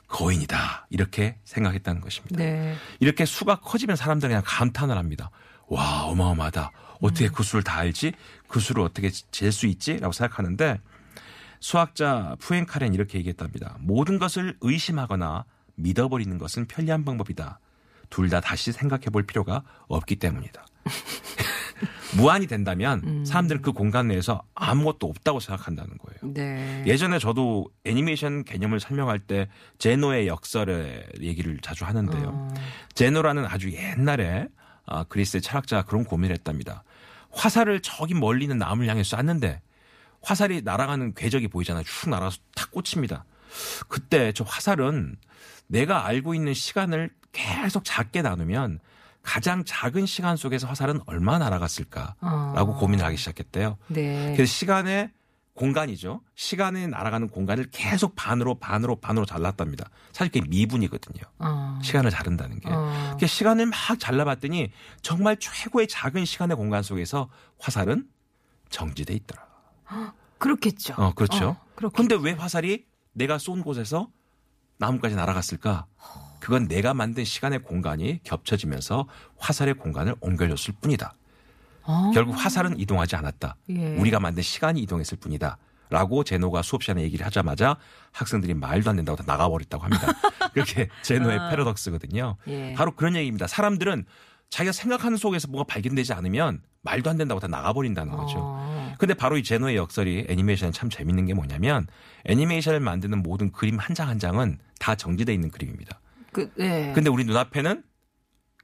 거인이다 0.08 0.86
이렇게 0.90 1.38
생각했다는 1.44 2.00
것입니다. 2.00 2.36
네. 2.36 2.74
이렇게 3.00 3.24
수가 3.24 3.56
커지면 3.60 3.96
사람들은 3.96 4.30
그냥 4.30 4.42
감탄을 4.44 4.96
합니다. 4.96 5.30
와 5.68 6.04
어마어마하다. 6.04 6.70
어떻게 7.00 7.28
그 7.28 7.42
수를 7.42 7.62
다 7.64 7.78
알지? 7.78 8.12
그 8.48 8.60
수를 8.60 8.82
어떻게 8.82 9.10
잴 9.10 9.50
수 9.50 9.66
있지? 9.66 9.98
라고 9.98 10.12
생각하는데 10.12 10.80
수학자 11.60 12.36
푸엔카렌 12.40 12.94
이렇게 12.94 13.18
얘기했답니다. 13.18 13.76
모든 13.80 14.18
것을 14.18 14.56
의심하거나 14.60 15.44
믿어버리는 15.76 16.36
것은 16.38 16.66
편리한 16.66 17.04
방법이다. 17.04 17.58
둘 18.10 18.28
다 18.28 18.40
다시 18.40 18.70
생각해 18.70 19.06
볼 19.06 19.24
필요가 19.24 19.62
없기 19.88 20.16
때문이다. 20.16 20.64
무한이 22.16 22.46
된다면 22.46 23.24
사람들은 23.24 23.62
그 23.62 23.72
공간 23.72 24.08
내에서 24.08 24.42
아무것도 24.54 25.08
없다고 25.08 25.40
생각한다는 25.40 25.98
거예요. 25.98 26.32
네. 26.32 26.84
예전에 26.86 27.18
저도 27.18 27.68
애니메이션 27.84 28.44
개념을 28.44 28.78
설명할 28.78 29.18
때 29.18 29.48
제노의 29.78 30.28
역설의 30.28 31.06
얘기를 31.20 31.58
자주 31.60 31.84
하는데요. 31.84 32.54
제노라는 32.94 33.46
아주 33.46 33.72
옛날에 33.72 34.46
아, 34.86 35.04
그리스의 35.04 35.40
철학자가 35.40 35.84
그런 35.84 36.04
고민을 36.04 36.34
했답니다. 36.34 36.84
화살을 37.32 37.80
저기 37.80 38.14
멀리 38.14 38.44
있는 38.44 38.58
나무를 38.58 38.88
향해 38.88 39.02
쐈는데 39.02 39.60
화살이 40.22 40.62
날아가는 40.62 41.14
궤적이 41.14 41.48
보이잖아요. 41.48 41.84
쭉 41.84 42.10
날아서 42.10 42.38
탁 42.54 42.70
꽂힙니다. 42.70 43.24
그때 43.88 44.32
저 44.32 44.44
화살은 44.44 45.16
내가 45.66 46.06
알고 46.06 46.34
있는 46.34 46.54
시간을 46.54 47.10
계속 47.32 47.84
작게 47.84 48.22
나누면 48.22 48.78
가장 49.24 49.64
작은 49.64 50.06
시간 50.06 50.36
속에서 50.36 50.68
화살은 50.68 51.00
얼마나 51.06 51.46
날아갔을까라고 51.46 52.76
고민을 52.76 53.04
하기 53.06 53.16
시작했대요. 53.16 53.78
네. 53.88 54.34
그래서 54.36 54.52
시간의 54.52 55.10
공간이죠. 55.54 56.20
시간에 56.34 56.86
날아가는 56.86 57.28
공간을 57.28 57.68
계속 57.70 58.14
반으로 58.16 58.56
반으로 58.56 58.96
반으로 58.96 59.24
잘랐답니다. 59.24 59.88
사실 60.12 60.32
그게 60.32 60.46
미분이거든요. 60.48 61.22
어. 61.38 61.78
시간을 61.82 62.10
자른다는 62.10 62.60
게. 62.60 62.68
어. 62.70 63.16
시간을 63.24 63.66
막 63.66 63.76
잘라봤더니 63.98 64.72
정말 65.00 65.36
최고의 65.38 65.88
작은 65.88 66.24
시간의 66.24 66.56
공간 66.56 66.82
속에서 66.82 67.30
화살은 67.58 68.08
정지돼 68.68 69.14
있더라. 69.14 69.46
그렇겠죠. 70.38 70.94
어, 70.98 71.12
그렇죠. 71.14 71.56
어. 71.82 71.88
근데 71.90 72.16
왜 72.16 72.32
화살이 72.32 72.84
내가 73.12 73.38
쏜 73.38 73.62
곳에서 73.62 74.08
나무까지 74.78 75.14
날아갔을까? 75.14 75.86
그건 76.40 76.68
내가 76.68 76.92
만든 76.92 77.24
시간의 77.24 77.60
공간이 77.62 78.20
겹쳐지면서 78.22 79.06
화살의 79.38 79.74
공간을 79.74 80.14
옮겨줬을 80.20 80.74
뿐이다. 80.80 81.14
어. 81.84 82.10
결국 82.12 82.32
화살은 82.32 82.78
이동하지 82.78 83.16
않았다. 83.16 83.56
예. 83.70 83.96
우리가 83.96 84.20
만든 84.20 84.42
시간이 84.42 84.80
이동했을 84.80 85.18
뿐이다. 85.18 85.56
라고 85.90 86.24
제노가 86.24 86.62
수업 86.62 86.82
시간에 86.82 87.02
얘기를 87.02 87.24
하자마자 87.24 87.76
학생들이 88.12 88.54
말도 88.54 88.90
안 88.90 88.96
된다고 88.96 89.16
다 89.16 89.24
나가버렸다고 89.26 89.84
합니다. 89.84 90.08
그렇게 90.52 90.88
제노의 91.02 91.38
패러독스거든요. 91.50 92.36
아. 92.38 92.50
예. 92.50 92.74
바로 92.74 92.92
그런 92.92 93.16
얘기입니다. 93.16 93.46
사람들은 93.46 94.04
자기가 94.50 94.72
생각하는 94.72 95.16
속에서 95.16 95.48
뭐가 95.48 95.64
발견되지 95.66 96.12
않으면 96.12 96.62
말도 96.82 97.10
안 97.10 97.16
된다고 97.16 97.40
다 97.40 97.48
나가버린다는 97.48 98.12
거죠. 98.12 98.36
어. 98.38 98.94
근데 98.98 99.14
바로 99.14 99.36
이 99.36 99.42
제노의 99.42 99.76
역설이 99.76 100.26
애니메이션에 100.28 100.70
참 100.70 100.88
재밌는 100.90 101.26
게 101.26 101.34
뭐냐면 101.34 101.86
애니메이션을 102.26 102.78
만드는 102.80 103.22
모든 103.22 103.50
그림 103.50 103.78
한 103.78 103.94
장 103.94 104.08
한 104.08 104.18
장은 104.18 104.58
다 104.78 104.94
정지돼 104.94 105.32
있는 105.34 105.50
그림입니다. 105.50 106.00
그, 106.32 106.52
네. 106.56 106.92
근데 106.94 107.10
우리 107.10 107.24
눈앞에는 107.24 107.82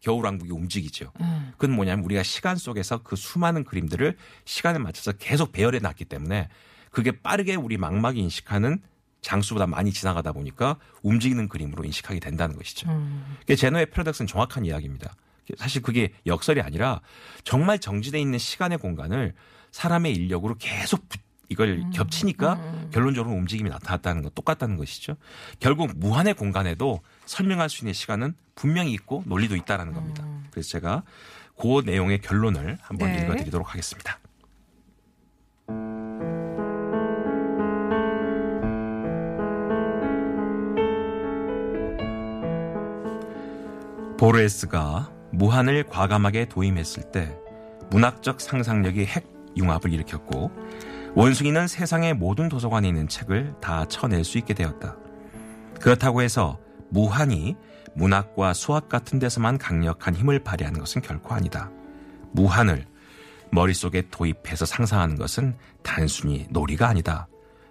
겨울 0.01 0.25
왕국이 0.25 0.51
움직이죠. 0.51 1.13
음. 1.21 1.53
그건 1.53 1.75
뭐냐면 1.75 2.05
우리가 2.05 2.23
시간 2.23 2.57
속에서 2.57 3.03
그 3.03 3.17
수많은 3.17 3.65
그림들을 3.65 4.17
시간에 4.45 4.79
맞춰서 4.79 5.13
계속 5.13 5.53
배열해 5.53 5.79
놨기 5.81 6.05
때문에 6.07 6.49
그게 6.91 7.11
빠르게 7.13 7.55
우리 7.55 7.77
망막이 7.77 8.19
인식하는 8.21 8.81
장수보다 9.23 9.67
많이 9.67 9.93
지나가다 9.93 10.33
보니까 10.33 10.77
움직이는 11.03 11.49
그림으로 11.49 11.85
인식하게 11.85 12.21
된다는 12.21 12.57
것이죠. 12.57 12.89
음. 12.91 13.37
제노의 13.55 13.91
패러독스는 13.91 14.27
정확한 14.27 14.65
이야기입니다. 14.65 15.15
사실 15.57 15.83
그게 15.83 16.13
역설이 16.27 16.61
아니라 16.61 17.01
정말 17.45 17.79
정지돼 17.79 18.21
있는 18.21 18.39
시간의 18.39 18.79
공간을 18.79 19.35
사람의 19.73 20.13
인력으로 20.15 20.57
계속 20.59 21.09
부- 21.09 21.19
이걸 21.49 21.83
겹치니까 21.93 22.61
결론적으로 22.93 23.35
움직임이 23.35 23.69
나타났다는 23.71 24.23
건 24.23 24.31
똑같다는 24.37 24.77
것이죠. 24.77 25.17
결국 25.59 25.91
무한의 25.97 26.35
공간에도 26.35 27.01
설명할 27.27 27.69
수 27.69 27.83
있는 27.83 27.93
시간은 27.93 28.35
분명히 28.55 28.93
있고 28.93 29.25
논리도 29.27 29.57
있다라는 29.57 29.93
겁니다. 29.93 30.25
그래서 30.53 30.69
제가 30.71 31.03
그 31.61 31.83
내용의 31.85 32.21
결론을 32.21 32.79
한번 32.81 33.13
네. 33.13 33.23
읽어드리도록 33.23 33.69
하겠습니다. 33.69 34.19
보르헤스가 44.19 45.11
무한을 45.33 45.85
과감하게 45.85 46.47
도입했을 46.47 47.11
때 47.11 47.37
문학적 47.91 48.41
상상력이 48.41 49.05
핵 49.07 49.27
융합을 49.57 49.93
일으켰고 49.93 50.51
원숭이는 51.15 51.67
세상의 51.67 52.15
모든 52.15 52.49
도서관에 52.49 52.89
있는 52.89 53.09
책을 53.09 53.55
다 53.61 53.85
쳐낼 53.87 54.25
수 54.25 54.39
있게 54.39 54.55
되었다. 54.55 54.97
그렇다고 55.81 56.23
해서 56.23 56.59
무한이 56.91 57.57
문학과 57.95 58.53
수학 58.53 58.89
같은 58.89 59.19
데서만 59.19 59.59
강력한 59.59 60.15
힘을 60.15 60.39
발휘하는 60.41 60.79
것은 60.79 61.03
결코 61.03 61.35
아니다. 61.35 61.71
무한을 62.33 62.87
머릿속에 63.51 64.05
도입해서 64.11 64.65
상상하는 64.65 65.17
것은 65.17 65.57
단순히 65.83 66.47
놀이가 66.51 66.89
아니다. 66.89 67.27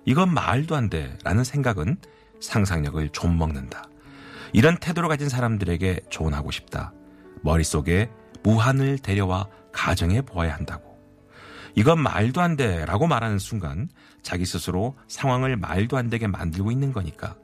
이건 0.05 0.33
말도 0.33 0.75
안 0.75 0.89
돼. 0.89 1.17
라는 1.23 1.43
생각은 1.43 1.97
상상력을 2.41 3.09
좀 3.09 3.37
먹는다. 3.37 3.83
이런 4.51 4.77
태도를 4.77 5.07
가진 5.07 5.29
사람들에게 5.29 6.01
조언하고 6.09 6.51
싶다. 6.51 6.93
머릿속에 7.41 8.09
무한을 8.43 8.99
데려와 8.99 9.47
가정해 9.71 10.21
보아야 10.21 10.53
한다고. 10.55 10.97
이건 11.75 12.01
말도 12.01 12.41
안 12.41 12.55
돼. 12.55 12.85
라고 12.85 13.07
말하는 13.07 13.39
순간 13.39 13.89
자기 14.21 14.45
스스로 14.45 14.95
상황을 15.07 15.55
말도 15.55 15.97
안 15.97 16.09
되게 16.09 16.27
만들고 16.27 16.71
있는 16.71 16.91
거니까. 16.91 17.35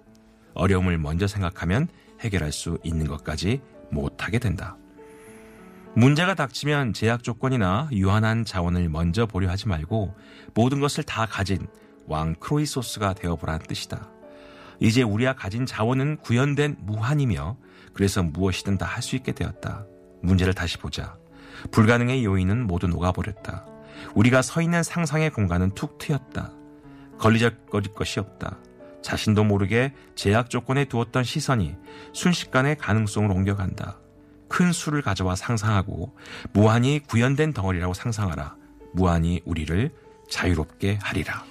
어려움을 0.56 0.98
먼저 0.98 1.28
생각하면 1.28 1.88
해결할 2.22 2.52
수 2.52 2.80
있는 2.84 3.08
것까지 3.08 3.62
못하게 3.92 4.40
된다. 4.40 4.78
문제가 5.96 6.34
닥치면 6.34 6.94
제약 6.94 7.24
조건이나 7.24 7.88
유한한 7.94 8.44
자원을 8.44 8.90
먼저 8.90 9.26
보려 9.26 9.50
하지 9.50 9.68
말고 9.68 10.14
모든 10.54 10.82
것을 10.82 11.04
다 11.04 11.26
가진 11.26 11.68
왕 12.08 12.36
크로이소스가 12.36 13.14
되어보라는 13.14 13.66
뜻이다. 13.68 14.10
이제 14.80 15.04
우리가 15.04 15.34
가진 15.36 15.66
자원은 15.66 16.18
구현된 16.18 16.78
무한이며 16.80 17.58
그래서 17.96 18.22
무엇이든 18.22 18.78
다 18.78 18.86
할 18.86 19.02
수 19.02 19.16
있게 19.16 19.32
되었다. 19.32 19.86
문제를 20.22 20.54
다시 20.54 20.78
보자. 20.78 21.18
불가능의 21.72 22.24
요인은 22.26 22.68
모두 22.68 22.88
녹아버렸다. 22.88 23.66
우리가 24.14 24.42
서 24.42 24.62
있는 24.62 24.84
상상의 24.84 25.32
공간은 25.32 25.72
툭 25.72 25.98
트였다. 25.98 26.52
걸리적거릴 27.18 27.94
것이 27.94 28.20
없다. 28.20 28.58
자신도 29.02 29.44
모르게 29.44 29.94
제약 30.16 30.50
조건에 30.50 30.86
두었던 30.86 31.24
시선이 31.24 31.76
순식간에 32.14 32.76
가능성으로 32.76 33.34
옮겨간다. 33.34 33.98
큰 34.50 34.72
수를 34.72 35.02
가져와 35.02 35.36
상상하고 35.36 36.16
무한히 36.54 37.00
구현된 37.00 37.54
덩어리라고 37.54 37.94
상상하라. 37.94 38.56
무한히 38.94 39.42
우리를 39.46 39.92
자유롭게 40.30 41.00
하리라. 41.02 41.44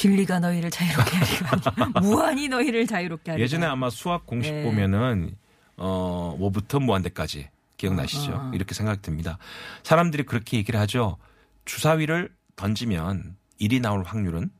진리가 0.00 0.40
너희를 0.40 0.70
자유롭게 0.70 1.16
하리라. 1.16 1.90
무한히 2.00 2.48
너희를 2.48 2.86
자유롭게 2.86 3.32
하리라. 3.32 3.44
예전에 3.44 3.66
아마 3.66 3.90
수학 3.90 4.24
공식 4.24 4.50
네. 4.50 4.62
보면은 4.62 5.36
어 5.76 6.34
뭐부터 6.38 6.80
무한대까지 6.80 7.50
기억나시죠? 7.76 8.32
어, 8.32 8.36
어. 8.36 8.50
이렇게 8.54 8.74
생각됩니다. 8.74 9.36
사람들이 9.82 10.22
그렇게 10.22 10.56
얘기를 10.56 10.80
하죠. 10.80 11.18
주사위를 11.66 12.30
던지면 12.56 13.36
1이 13.60 13.82
나올 13.82 14.02
확률은 14.02 14.50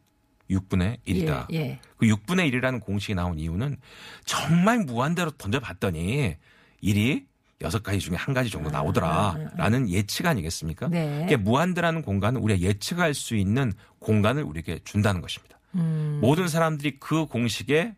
6분의 0.51 0.99
1이다. 1.07 1.47
예, 1.53 1.57
예. 1.57 1.81
그 1.97 2.07
6분의 2.07 2.53
1이라는 2.53 2.81
공식이 2.81 3.15
나온 3.15 3.39
이유는 3.39 3.79
정말 4.27 4.81
무한대로 4.81 5.31
던져봤더니 5.31 6.37
1이 6.83 7.25
여섯 7.63 7.83
가지 7.83 7.99
중에 7.99 8.17
한 8.17 8.35
가지 8.35 8.49
정도 8.51 8.71
나오더라라는 8.71 9.91
예측 9.91 10.27
아니겠습니까? 10.27 10.89
네. 10.89 11.21
그게 11.23 11.37
무한대라는 11.37 12.03
공간은 12.03 12.41
우리가 12.41 12.61
예측할 12.61 13.13
수 13.15 13.37
있는 13.37 13.73
공간을 13.99 14.43
우리에게 14.43 14.81
준다는 14.85 15.21
것입니다. 15.21 15.59
음. 15.75 16.19
모든 16.23 16.49
사람들이 16.49 16.99
그 16.99 17.27
공식에 17.27 17.95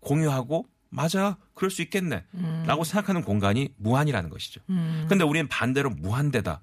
공유하고 0.00 0.66
맞아 0.88 1.36
그럴 1.54 1.70
수 1.70 1.82
있겠네 1.82 2.24
라고 2.66 2.82
생각하는 2.84 3.22
공간이 3.22 3.72
무한이라는 3.76 4.28
것이죠. 4.30 4.60
음. 4.70 5.06
근데 5.08 5.24
우리는 5.24 5.46
반대로 5.48 5.90
무한대다. 5.90 6.60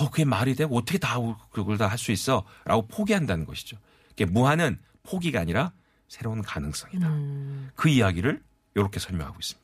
어, 0.00 0.10
그게 0.10 0.24
말이 0.24 0.54
돼? 0.54 0.64
어떻게 0.70 0.98
다 0.98 1.16
그걸 1.50 1.76
다 1.78 1.86
할 1.88 1.98
수 1.98 2.12
있어? 2.12 2.44
라고 2.64 2.86
포기한다는 2.88 3.44
것이죠. 3.46 3.76
그게 4.10 4.24
무한은 4.26 4.78
포기가 5.02 5.40
아니라 5.40 5.72
새로운 6.08 6.42
가능성이다. 6.42 7.08
음. 7.08 7.70
그 7.74 7.88
이야기를 7.88 8.42
이렇게 8.74 8.98
설명하고 9.00 9.38
있습니다. 9.40 9.61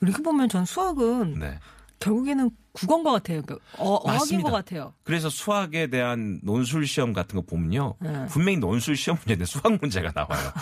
이렇게 0.00 0.22
보면 0.22 0.48
전 0.48 0.64
수학은 0.64 1.38
네. 1.38 1.58
결국에는 1.98 2.50
국어인 2.72 3.02
것 3.02 3.12
같아요. 3.12 3.42
그러니까 3.42 3.66
어, 3.76 3.94
어학인 3.94 4.12
맞습니다. 4.12 4.50
것 4.50 4.56
같아요. 4.56 4.94
그래서 5.04 5.28
수학에 5.28 5.88
대한 5.88 6.40
논술 6.42 6.86
시험 6.86 7.12
같은 7.12 7.36
거 7.36 7.42
보면요. 7.42 7.94
네. 7.98 8.26
분명히 8.26 8.58
논술 8.58 8.96
시험 8.96 9.18
문제인데 9.18 9.44
수학 9.44 9.78
문제가 9.80 10.10
나와요. 10.14 10.52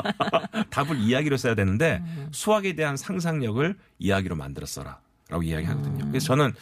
답을 0.70 0.98
이야기로 0.98 1.36
써야 1.36 1.54
되는데 1.54 2.02
음. 2.02 2.28
수학에 2.32 2.74
대한 2.74 2.96
상상력을 2.96 3.76
이야기로 3.98 4.36
만들어 4.36 4.66
써라. 4.66 5.00
라고 5.28 5.42
이야기하거든요. 5.42 6.04
음. 6.04 6.10
그래서 6.10 6.26
저는 6.26 6.52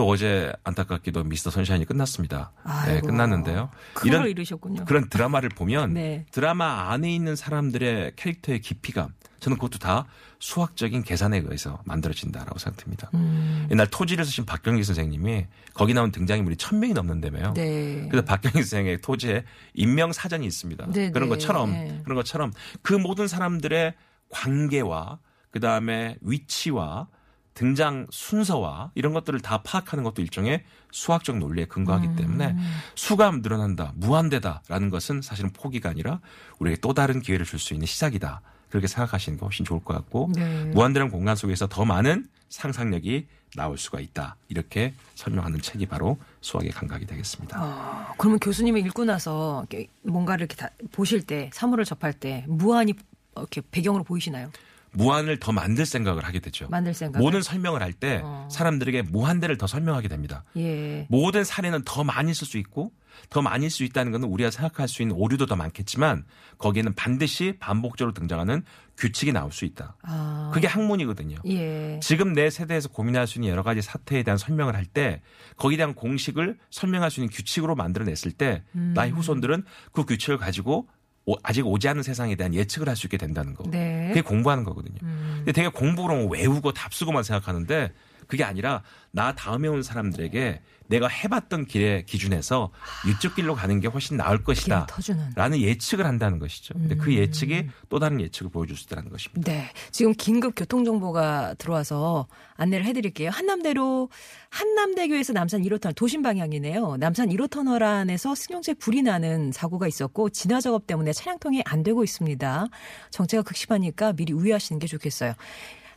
또 0.00 0.08
어제 0.08 0.50
안타깝게도 0.64 1.24
미스터 1.24 1.50
선샤인이 1.50 1.84
끝났습니다. 1.84 2.52
네, 2.64 2.92
아이고. 2.92 3.08
끝났는데요. 3.08 3.68
그걸 3.92 4.28
이루셨군요. 4.28 4.86
그런 4.86 5.10
드라마를 5.10 5.50
보면 5.50 5.92
네. 5.92 6.24
드라마 6.30 6.90
안에 6.90 7.14
있는 7.14 7.36
사람들의 7.36 8.12
캐릭터의 8.16 8.62
깊이감 8.62 9.12
저는 9.40 9.58
그것도 9.58 9.78
다 9.78 10.06
수학적인 10.38 11.02
계산에 11.02 11.40
의해서 11.40 11.82
만들어진다라고 11.84 12.58
생각됩니다. 12.58 13.10
음. 13.12 13.68
옛날 13.70 13.88
토지를 13.88 14.24
쓰신 14.24 14.46
박경기 14.46 14.84
선생님이 14.84 15.48
거기 15.74 15.92
나온 15.92 16.10
등장인물이 16.12 16.56
천 16.56 16.80
명이 16.80 16.94
넘는다며요. 16.94 17.52
네. 17.52 18.08
그래서 18.10 18.24
박경희 18.24 18.54
선생의 18.54 19.02
토지에 19.02 19.44
인명 19.74 20.14
사전이 20.14 20.46
있습니다. 20.46 20.92
네, 20.92 21.10
그런 21.10 21.28
네. 21.28 21.34
것처럼 21.34 21.72
네. 21.72 22.00
그런 22.04 22.16
것처럼 22.16 22.54
그 22.80 22.94
모든 22.94 23.28
사람들의 23.28 23.92
관계와 24.30 25.18
그 25.50 25.60
다음에 25.60 26.16
위치와 26.22 27.08
등장 27.54 28.06
순서와 28.10 28.92
이런 28.94 29.12
것들을 29.12 29.40
다 29.40 29.62
파악하는 29.62 30.04
것도 30.04 30.22
일종의 30.22 30.64
수학적 30.92 31.38
논리에 31.38 31.66
근거하기 31.66 32.08
음. 32.08 32.16
때문에 32.16 32.56
수가 32.94 33.30
늘어난다, 33.42 33.92
무한대다라는 33.96 34.90
것은 34.90 35.22
사실은 35.22 35.50
포기가 35.52 35.88
아니라 35.90 36.20
우리에게 36.58 36.80
또 36.80 36.94
다른 36.94 37.20
기회를 37.20 37.44
줄 37.46 37.58
수 37.58 37.74
있는 37.74 37.86
시작이다. 37.86 38.40
그렇게 38.70 38.86
생각하시는 38.86 39.38
게 39.38 39.44
훨씬 39.44 39.64
좋을 39.64 39.80
것 39.82 39.94
같고 39.94 40.30
네. 40.34 40.64
무한대라는 40.66 41.10
공간 41.10 41.34
속에서 41.36 41.66
더 41.66 41.84
많은 41.84 42.28
상상력이 42.48 43.26
나올 43.56 43.76
수가 43.76 43.98
있다. 44.00 44.36
이렇게 44.48 44.94
설명하는 45.16 45.60
책이 45.60 45.86
바로 45.86 46.18
수학의 46.40 46.70
감각이 46.70 47.04
되겠습니다. 47.06 47.60
어, 47.60 48.14
그러면 48.16 48.38
교수님이 48.38 48.80
읽고 48.82 49.04
나서 49.04 49.66
뭔가를 50.02 50.42
이렇게 50.42 50.54
다 50.54 50.70
보실 50.92 51.22
때 51.22 51.50
사물을 51.52 51.84
접할 51.84 52.12
때 52.12 52.44
무한히 52.46 52.94
이렇게 53.36 53.60
배경으로 53.70 54.04
보이시나요? 54.04 54.50
무한을 54.92 55.38
더 55.38 55.52
만들 55.52 55.86
생각을 55.86 56.24
하게 56.24 56.40
되죠. 56.40 56.68
만들 56.68 56.94
생각. 56.94 57.20
모든 57.20 57.42
설명을 57.42 57.82
할때 57.82 58.20
어. 58.24 58.48
사람들에게 58.50 59.02
무한대를 59.02 59.56
더 59.56 59.66
설명하게 59.66 60.08
됩니다. 60.08 60.44
예. 60.56 61.06
모든 61.08 61.44
사례는 61.44 61.82
더 61.84 62.02
많이 62.04 62.34
쓸 62.34 62.46
수 62.46 62.58
있고 62.58 62.92
더 63.28 63.42
많이 63.42 63.68
쓸 63.68 63.78
수 63.78 63.84
있다는 63.84 64.12
것은 64.12 64.28
우리가 64.28 64.50
생각할 64.50 64.88
수 64.88 65.02
있는 65.02 65.14
오류도 65.16 65.46
더 65.46 65.56
많겠지만 65.56 66.24
거기에는 66.58 66.94
반드시 66.94 67.54
반복적으로 67.60 68.12
등장하는 68.14 68.62
규칙이 68.96 69.32
나올 69.32 69.50
수 69.52 69.64
있다. 69.64 69.96
아. 70.02 70.50
그게 70.52 70.66
학문이거든요. 70.66 71.36
예. 71.46 72.00
지금 72.02 72.32
내 72.32 72.50
세대에서 72.50 72.88
고민할 72.88 73.26
수 73.26 73.38
있는 73.38 73.48
여러 73.50 73.62
가지 73.62 73.82
사태에 73.82 74.22
대한 74.22 74.38
설명을 74.38 74.74
할 74.74 74.84
때 74.92 75.22
거기에 75.56 75.76
대한 75.76 75.94
공식을 75.94 76.58
설명할 76.70 77.12
수 77.12 77.20
있는 77.20 77.30
규칙으로 77.32 77.76
만들어냈을 77.76 78.32
때 78.32 78.64
음. 78.74 78.92
나의 78.96 79.12
후손들은 79.12 79.64
그 79.92 80.04
규칙을 80.04 80.36
가지고 80.38 80.88
오- 81.26 81.36
아직 81.42 81.66
오지 81.66 81.88
않은 81.88 82.02
세상에 82.02 82.34
대한 82.34 82.54
예측을 82.54 82.88
할 82.88 82.96
수 82.96 83.06
있게 83.06 83.16
된다는 83.16 83.54
거. 83.54 83.64
네. 83.70 84.08
그게 84.08 84.20
공부하는 84.22 84.64
거거든요. 84.64 84.96
근데 85.00 85.52
되게 85.52 85.68
공부로 85.68 86.26
외우고 86.26 86.72
답쓰고만 86.72 87.22
생각하는데 87.22 87.92
그게 88.30 88.44
아니라 88.44 88.82
나 89.10 89.34
다음에 89.34 89.66
온 89.66 89.82
사람들에게 89.82 90.62
내가 90.86 91.06
해봤던 91.06 91.66
길의 91.66 92.04
기준에서 92.06 92.70
이쪽 93.08 93.36
길로 93.36 93.54
가는 93.54 93.78
게 93.78 93.86
훨씬 93.86 94.16
나을 94.16 94.42
것이다. 94.42 94.88
라는 95.36 95.60
예측을 95.60 96.04
한다는 96.04 96.40
것이죠. 96.40 96.74
근데 96.74 96.96
그 96.96 97.14
예측이 97.14 97.68
또 97.88 98.00
다른 98.00 98.20
예측을 98.20 98.50
보여줄 98.50 98.76
수 98.76 98.86
있다는 98.86 99.08
것입니다. 99.08 99.52
네. 99.52 99.68
지금 99.92 100.12
긴급 100.14 100.54
교통정보가 100.56 101.54
들어와서 101.58 102.26
안내를 102.54 102.86
해드릴게요. 102.86 103.30
한남대로, 103.30 104.10
한남대교에서 104.50 105.32
남산 105.32 105.62
1호터널 105.62 105.94
도심 105.94 106.22
방향이네요. 106.22 106.96
남산 106.96 107.28
1호터널 107.28 107.82
안에서 107.82 108.34
승용차 108.34 108.74
불이 108.80 109.02
나는 109.02 109.52
사고가 109.52 109.86
있었고, 109.86 110.30
진화 110.30 110.60
작업 110.60 110.88
때문에 110.88 111.12
차량 111.12 111.38
통이 111.38 111.62
안 111.66 111.84
되고 111.84 112.02
있습니다. 112.02 112.66
정체가 113.10 113.44
극심하니까 113.44 114.12
미리 114.14 114.32
우회하시는 114.32 114.80
게 114.80 114.88
좋겠어요. 114.88 115.34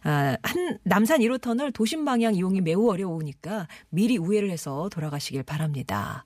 아, 0.04 0.36
한, 0.44 0.80
남산 0.84 1.20
1호 1.22 1.39
터널 1.42 1.72
도심 1.72 2.06
방향 2.06 2.36
이용이 2.36 2.62
매우 2.62 2.89
어려우니까 2.89 3.68
미리 3.89 4.18
우회를 4.18 4.50
해서 4.52 4.89
돌아가시길 4.92 5.44
바랍니다. 5.44 6.24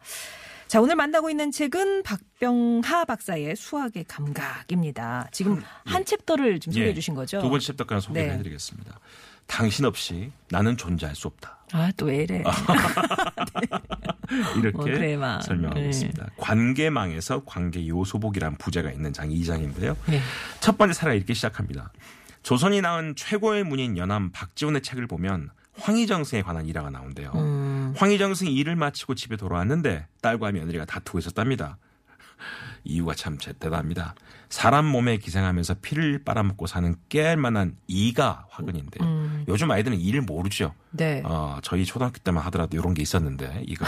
자, 0.68 0.82
오늘 0.82 0.96
만나고 0.96 1.30
있는 1.30 1.50
책은 1.52 2.04
박병하 2.04 3.06
박사의 3.06 3.56
수학의 3.56 4.04
감각입니다. 4.06 5.30
지금 5.32 5.62
한 5.86 6.04
챕터를 6.04 6.60
지금 6.60 6.74
소개해 6.74 6.90
예, 6.90 6.94
주신 6.94 7.16
거죠? 7.16 7.40
두 7.42 7.50
번째 7.50 7.66
챕터까지 7.68 8.06
소개를 8.08 8.28
네. 8.28 8.34
해드리겠습니다. 8.34 9.00
당신 9.46 9.86
없이 9.86 10.30
나는 10.50 10.76
존재할 10.76 11.16
수 11.16 11.28
없다. 11.28 11.58
아, 11.72 11.90
또 11.96 12.08
왜 12.08 12.24
이래. 12.24 12.44
이렇게 14.58 14.78
어, 14.78 14.84
그래, 14.84 15.16
막. 15.16 15.42
설명하고 15.42 15.80
네. 15.80 15.88
있습니다. 15.90 16.28
관계망에서 16.38 17.44
관계 17.46 17.88
요소복이라는 17.88 18.58
부제가 18.58 18.92
있는 18.92 19.13
장 19.13 19.30
2장인데요. 19.30 19.96
네. 20.08 20.20
첫 20.60 20.78
번째 20.78 20.94
사례가 20.94 21.16
이렇게 21.16 21.34
시작합니다. 21.34 21.92
조선이 22.47 22.79
낳은 22.79 23.15
최고의 23.17 23.65
문인 23.65 23.97
연암 23.97 24.31
박지원의 24.31 24.81
책을 24.81 25.05
보면 25.05 25.49
황희정승에 25.81 26.43
관한 26.43 26.65
일화가 26.65 26.89
나온대요. 26.91 27.33
음. 27.36 27.93
황희정승이 27.97 28.53
일을 28.53 28.77
마치고 28.77 29.15
집에 29.15 29.36
돌아왔는데 29.36 30.07
딸과 30.21 30.53
며느리가 30.53 30.86
다투고 30.86 31.19
있었답니다. 31.19 31.77
이유가 32.86 33.15
참 33.15 33.38
제- 33.38 33.51
대단합니다. 33.51 34.15
사람 34.47 34.86
몸에 34.86 35.17
기생하면서 35.17 35.73
피를 35.81 36.23
빨아먹고 36.23 36.67
사는 36.67 36.95
깨알 37.10 37.36
만한 37.36 37.75
이가 37.88 38.45
화근인데요. 38.49 39.43
요즘 39.49 39.69
아이들은 39.69 39.99
이를 39.99 40.21
모르죠. 40.21 40.67
음. 40.91 40.95
네. 40.95 41.21
어, 41.25 41.60
저희 41.63 41.83
초등학교 41.83 42.17
때만 42.19 42.41
하더라도 42.45 42.77
이런 42.77 42.93
게 42.93 43.01
있었는데 43.01 43.63
이가. 43.67 43.86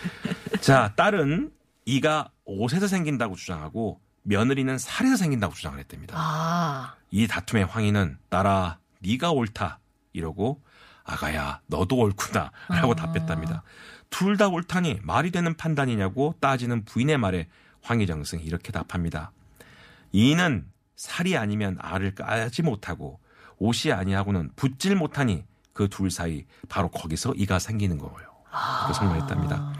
자, 0.62 0.94
딸은 0.96 1.52
이가 1.84 2.30
옷에서 2.46 2.86
생긴다고 2.86 3.36
주장하고 3.36 4.00
며느리는 4.22 4.78
살에서 4.78 5.16
생긴다고 5.16 5.52
주장을 5.52 5.78
했답니다. 5.78 6.14
아, 6.16 6.94
이 7.10 7.26
다툼의 7.26 7.64
황희는 7.66 8.18
딸아 8.28 8.78
네가 9.00 9.30
옳다 9.32 9.80
이러고 10.12 10.62
아가야 11.04 11.60
너도 11.66 11.96
옳구나라고 11.96 12.94
답했답니다. 12.94 13.62
둘 14.10 14.36
다 14.36 14.48
옳다니 14.48 15.00
말이 15.02 15.30
되는 15.30 15.56
판단이냐고 15.56 16.34
따지는 16.40 16.84
부인의 16.84 17.18
말에 17.18 17.48
황희정승이 17.82 18.42
이렇게 18.42 18.72
답합니다. 18.72 19.32
이는 20.12 20.66
살이 20.96 21.36
아니면 21.36 21.76
알을 21.80 22.14
까지 22.14 22.62
못하고 22.62 23.20
옷이 23.58 23.92
아니하고는 23.92 24.50
붙질 24.56 24.96
못하니 24.96 25.44
그 25.72 25.88
둘 25.88 26.10
사이 26.10 26.44
바로 26.68 26.88
거기서 26.90 27.32
이가 27.36 27.58
생기는 27.58 27.96
거예요. 27.98 28.28
그 28.88 28.92
설명했답니다. 28.94 29.72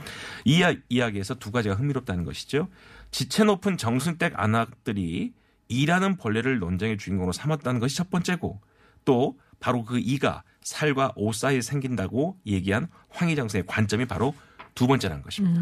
이 0.45 0.59
이야- 0.61 0.77
이야기에서 0.89 1.35
두 1.35 1.51
가지가 1.51 1.75
흥미롭다는 1.75 2.25
것이죠. 2.25 2.69
지체 3.11 3.45
높은 3.45 3.77
정승댁 3.77 4.33
안악들이 4.37 5.35
이라는 5.71 6.17
벌레를 6.17 6.59
논쟁의 6.59 6.99
주인공으로 6.99 7.33
삼았다는 7.33 7.81
것이 7.81 7.97
첫 7.97 8.11
번째고 8.11 8.61
또 9.05 9.39
바로 9.61 9.85
그 9.85 9.99
이가 9.99 10.43
살과 10.63 11.13
옷 11.17 11.35
사이에 11.35 11.61
생긴다고 11.63 12.37
얘기한 12.47 12.89
황희정승의 13.11 13.65
관점이 13.67 14.05
바로 14.07 14.35
두 14.75 14.87
번째라는 14.87 15.23
것입니다. 15.23 15.61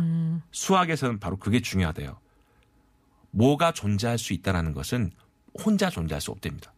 수학에서는 0.50 1.20
바로 1.20 1.36
그게 1.36 1.60
중요하대요. 1.60 2.18
뭐가 3.30 3.72
존재할 3.72 4.18
수 4.18 4.32
있다라는 4.32 4.72
것은 4.72 5.10
혼자 5.64 5.90
존재할 5.90 6.20
수 6.20 6.30
없답니다. 6.30 6.72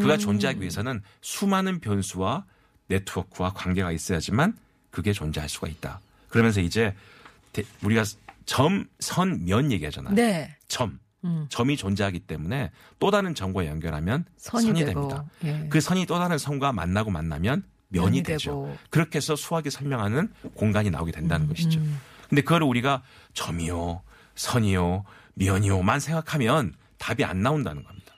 그가 0.00 0.16
존재하기 0.16 0.60
위해서는 0.60 1.02
수많은 1.20 1.80
변수와 1.80 2.44
네트워크와 2.86 3.52
관계가 3.54 3.90
있어야지만 3.92 4.56
그게 4.90 5.12
존재할 5.12 5.48
수가 5.48 5.68
있다. 5.68 6.00
그러면서 6.28 6.60
이제 6.60 6.94
대- 7.52 7.64
우리가 7.82 8.04
점, 8.46 8.86
선, 9.00 9.44
면 9.44 9.72
얘기하잖아요. 9.72 10.14
네. 10.14 10.56
점. 10.68 10.98
점이 11.48 11.76
존재하기 11.76 12.20
때문에 12.20 12.70
또 12.98 13.10
다른 13.10 13.34
점과 13.34 13.66
연결하면 13.66 14.24
선이 14.36 14.66
선이, 14.66 14.84
됩니다. 14.84 15.24
예. 15.44 15.66
그 15.68 15.80
선이 15.80 16.06
또 16.06 16.18
다른 16.18 16.38
선과 16.38 16.72
만나고 16.72 17.10
만나면 17.10 17.64
면이 17.88 18.06
면이 18.06 18.22
되죠. 18.22 18.50
되고. 18.50 18.76
그렇게 18.90 19.16
해서 19.16 19.34
수학이 19.34 19.70
설명하는 19.70 20.28
공간이 20.54 20.90
나오게 20.90 21.12
된다는 21.12 21.46
음, 21.46 21.48
것이죠. 21.48 21.80
근데 22.28 22.42
그걸 22.42 22.62
우리가 22.62 23.02
점이요, 23.32 24.02
선이요, 24.34 25.04
면이요만 25.34 25.98
생각하면 26.00 26.74
답이 26.98 27.24
안 27.24 27.42
나온다는 27.42 27.82
겁니다. 27.82 28.12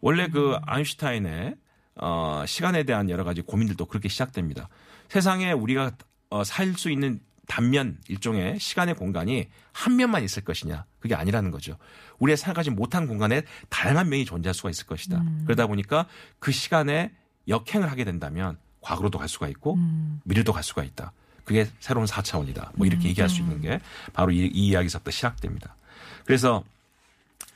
원래 0.00 0.28
그 0.28 0.54
음. 0.54 0.60
아인슈타인의 0.66 1.56
어, 1.96 2.44
시간에 2.46 2.82
대한 2.82 3.08
여러 3.08 3.24
가지 3.24 3.40
고민들도 3.40 3.86
그렇게 3.86 4.08
시작됩니다. 4.08 4.68
세상에 5.08 5.52
우리가 5.52 5.92
어, 6.30 6.44
살 6.44 6.74
수 6.74 6.90
있는 6.90 7.20
단면 7.46 7.98
일종의 8.08 8.58
시간의 8.58 8.94
공간이 8.94 9.48
한 9.72 9.96
면만 9.96 10.24
있을 10.24 10.44
것이냐 10.44 10.84
그게 11.00 11.14
아니라는 11.14 11.50
거죠. 11.50 11.76
우리가 12.18 12.36
생각하지 12.36 12.70
못한 12.70 13.06
공간에 13.06 13.42
다양한 13.68 14.08
면이 14.08 14.24
존재할 14.24 14.54
수가 14.54 14.70
있을 14.70 14.86
것이다. 14.86 15.22
그러다 15.44 15.66
보니까 15.66 16.06
그 16.38 16.52
시간에 16.52 17.12
역행을 17.48 17.90
하게 17.90 18.04
된다면 18.04 18.56
과거로도 18.80 19.18
갈 19.18 19.28
수가 19.28 19.48
있고 19.48 19.78
미래도 20.24 20.52
갈 20.52 20.62
수가 20.62 20.84
있다. 20.84 21.12
그게 21.44 21.68
새로운 21.78 22.06
4차원이다. 22.06 22.70
뭐 22.74 22.86
이렇게 22.86 23.08
얘기할 23.08 23.28
수 23.28 23.40
있는 23.40 23.60
게 23.60 23.80
바로 24.12 24.30
이, 24.30 24.46
이 24.46 24.68
이야기에서부터 24.68 25.10
시작됩니다. 25.10 25.76
그래서 26.24 26.64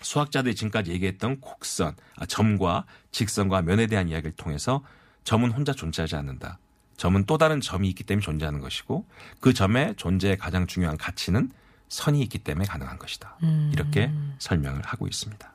수학자들이 0.03 0.55
지금까지 0.55 0.93
얘기했던 0.93 1.41
곡선, 1.41 1.97
아, 2.17 2.27
점과 2.27 2.85
직선과 3.11 3.63
면에 3.63 3.87
대한 3.87 4.09
이야기를 4.09 4.33
통해서 4.33 4.85
점은 5.25 5.51
혼자 5.51 5.73
존재하지 5.73 6.17
않는다. 6.17 6.59
점은 6.99 7.25
또 7.25 7.39
다른 7.39 7.63
점이 7.63 7.89
있기 7.89 8.05
때문에 8.05 8.23
존재하는 8.23 8.61
것이고 8.61 9.07
그 9.41 9.55
점의 9.55 9.95
존재의 9.97 10.37
가장 10.37 10.67
중요한 10.67 10.99
가치는 10.99 11.51
선이 11.89 12.21
있기 12.23 12.39
때문에 12.41 12.67
가능한 12.67 12.99
것이다. 12.99 13.39
이렇게 13.73 14.11
설명을 14.39 14.83
하고 14.83 15.07
있습니다. 15.07 15.55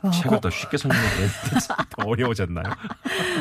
어, 0.00 0.10
책을 0.10 0.40
더 0.40 0.48
쉽게 0.48 0.76
설명했는데 0.76 1.32
더 1.90 2.02
어려워졌나요? 2.04 2.64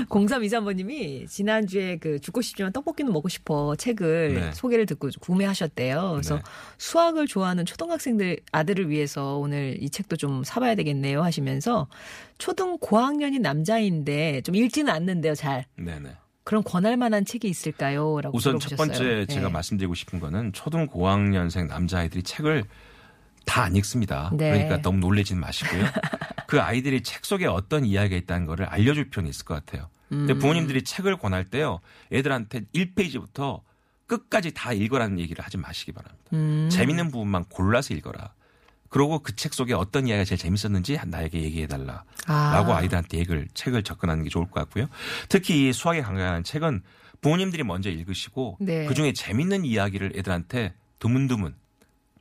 0323번님이 0.10 1.28
지난주에 1.30 1.98
그 1.98 2.20
죽고 2.20 2.42
싶지만 2.42 2.72
떡볶이는 2.74 3.12
먹고 3.14 3.30
싶어 3.30 3.76
책을 3.76 4.34
네. 4.34 4.52
소개를 4.54 4.86
듣고 4.86 5.10
구매하셨대요. 5.20 6.12
그래서 6.14 6.36
네. 6.36 6.42
수학을 6.78 7.28
좋아하는 7.28 7.66
초등학생들 7.66 8.40
아들을 8.52 8.90
위해서 8.90 9.38
오늘 9.38 9.78
이 9.82 9.90
책도 9.90 10.16
좀 10.16 10.44
사봐야 10.44 10.76
되겠네요 10.76 11.22
하시면서 11.24 11.88
초등 12.38 12.78
고학년인 12.80 13.42
남자인데 13.42 14.42
좀 14.42 14.56
읽지는 14.56 14.92
않는데요 14.92 15.36
잘. 15.36 15.66
네네. 15.76 16.16
그런 16.44 16.64
권할 16.64 16.96
만한 16.96 17.26
책이 17.26 17.48
있을까요? 17.50 18.22
라고 18.22 18.38
우선 18.38 18.58
첫 18.58 18.74
물어보셨어요. 18.76 19.08
번째 19.08 19.34
제가 19.34 19.48
네. 19.48 19.54
말씀드리고 19.54 19.94
싶은 19.96 20.20
거는 20.20 20.54
초등 20.54 20.88
고학년생 20.88 21.68
남자아이들이 21.68 22.24
책을 22.24 22.64
다 23.48 23.64
안 23.64 23.76
읽습니다. 23.78 24.30
네. 24.34 24.52
그러니까 24.52 24.82
너무 24.82 25.00
놀라지는 25.00 25.42
마시고요. 25.42 25.84
그 26.48 26.62
아이들이 26.62 27.02
책 27.02 27.26
속에 27.26 27.46
어떤 27.48 27.84
이야기가 27.86 28.16
있다는 28.16 28.46
거를 28.46 28.66
알려줄 28.68 29.10
필요는 29.10 29.30
있을 29.30 29.46
것 29.46 29.56
같아요. 29.56 29.90
근데 30.10 30.34
음. 30.34 30.40
부모님들이 30.40 30.84
책을 30.84 31.18
권할 31.18 31.44
때요. 31.44 31.80
애들한테 32.14 32.62
1페이지부터 32.76 33.62
끝까지 34.06 34.54
다 34.54 34.72
읽어라는 34.72 35.20
얘기를 35.20 35.44
하지 35.44 35.58
마시기 35.58 35.92
바랍니다. 35.92 36.24
음. 36.34 36.70
재밌는 36.72 37.10
부분만 37.12 37.46
골라서 37.46 37.94
읽어라. 37.94 38.34
그리고 38.90 39.20
그 39.20 39.36
책 39.36 39.54
속에 39.54 39.74
어떤 39.74 40.08
이야기가 40.08 40.24
제일 40.24 40.40
재밌었는지 40.40 40.98
나에게 41.06 41.42
얘기해달라. 41.42 42.06
아. 42.26 42.52
라고 42.54 42.74
아이들한테 42.74 43.18
얘기를, 43.18 43.48
책을 43.54 43.84
접근하는 43.84 44.24
게 44.24 44.30
좋을 44.30 44.46
것 44.46 44.62
같고요. 44.62 44.88
특히 45.28 45.68
이 45.68 45.74
수학에 45.74 46.02
관련한 46.02 46.44
책은 46.46 46.84
부모님들이 47.20 47.64
먼저 47.64 47.90
읽으시고 47.90 48.58
네. 48.62 48.86
그 48.86 48.94
중에 48.94 49.12
재밌는 49.12 49.66
이야기를 49.66 50.14
애들한테 50.16 50.74
드문드문 51.00 51.54